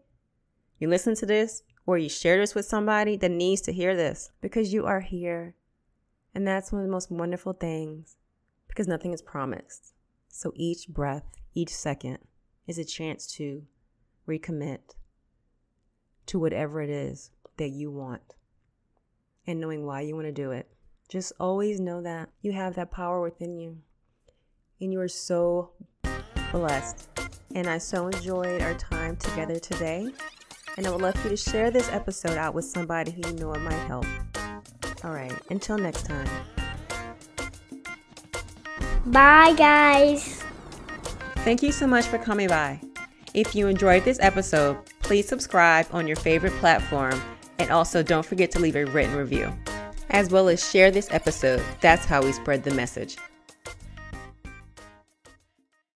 You 0.80 0.90
listen 0.90 1.14
to 1.14 1.28
this, 1.28 1.62
or 1.86 2.00
you 2.00 2.10
share 2.10 2.40
this 2.40 2.56
with 2.56 2.66
somebody 2.66 3.18
that 3.18 3.30
needs 3.30 3.62
to 3.62 3.72
hear 3.72 3.96
this 3.96 4.32
because 4.42 4.74
you 4.74 4.88
are 4.88 5.02
here. 5.02 5.54
And 6.34 6.48
that's 6.48 6.72
one 6.72 6.82
of 6.82 6.88
the 6.88 6.92
most 6.92 7.12
wonderful 7.12 7.54
things 7.54 8.16
because 8.68 8.88
nothing 8.88 9.14
is 9.14 9.22
promised. 9.22 9.94
So 10.28 10.54
each 10.56 10.88
breath, 10.88 11.36
each 11.54 11.70
second 11.70 12.18
is 12.67 12.77
a 12.77 12.86
chance 12.86 13.25
to 13.36 13.63
recommit 14.27 14.79
to 16.27 16.38
whatever 16.38 16.81
it 16.81 16.89
is 16.89 17.31
that 17.57 17.69
you 17.69 17.89
want 17.89 18.36
and 19.47 19.59
knowing 19.59 19.86
why 19.86 20.01
you 20.01 20.13
want 20.13 20.27
to 20.27 20.31
do 20.31 20.51
it. 20.51 20.67
Just 21.09 21.31
always 21.39 21.79
know 21.79 22.01
that 22.01 22.29
you 22.41 22.51
have 22.51 22.75
that 22.75 22.91
power 22.91 23.21
within 23.21 23.57
you 23.57 23.77
and 24.81 24.91
you 24.91 25.00
are 25.00 25.07
so 25.07 25.71
blessed. 26.51 27.07
And 27.55 27.67
I 27.67 27.77
so 27.77 28.07
enjoyed 28.07 28.62
our 28.62 28.74
time 28.75 29.15
together 29.15 29.57
today. 29.57 30.12
And 30.77 30.86
I 30.86 30.91
would 30.91 31.01
love 31.01 31.15
for 31.15 31.29
you 31.29 31.36
to 31.36 31.38
share 31.38 31.71
this 31.71 31.89
episode 31.89 32.38
out 32.38 32.53
with 32.53 32.65
somebody 32.65 33.12
who 33.12 33.27
you 33.29 33.36
know 33.36 33.53
it 33.53 33.62
might 33.62 33.74
help. 33.88 34.05
All 35.03 35.12
right, 35.12 35.33
until 35.50 35.77
next 35.77 36.05
time. 36.05 36.27
Bye, 39.05 39.53
guys. 39.57 40.47
Thank 41.48 41.63
you 41.63 41.72
so 41.72 41.88
much 41.88 42.06
for 42.08 42.18
coming 42.18 42.50
by. 42.50 42.82
If 43.34 43.56
you 43.56 43.70
enjoyed 43.70 44.04
this 44.04 44.20
episode, 44.20 44.80
please 45.01 45.30
subscribe 45.30 45.88
on 45.94 46.06
your 46.06 46.18
favorite 46.18 46.51
platform 46.56 47.22
and 47.58 47.72
also 47.72 48.04
don't 48.04 48.25
forget 48.25 48.51
to 48.51 48.60
leave 48.60 48.75
a 48.75 48.84
written 48.84 49.16
review, 49.16 49.58
as 50.10 50.30
well 50.30 50.50
as 50.50 50.69
share 50.69 50.91
this 50.91 51.08
episode. 51.10 51.63
That's 51.80 52.04
how 52.04 52.21
we 52.21 52.34
spread 52.34 52.65
the 52.65 52.74
message. 52.74 53.15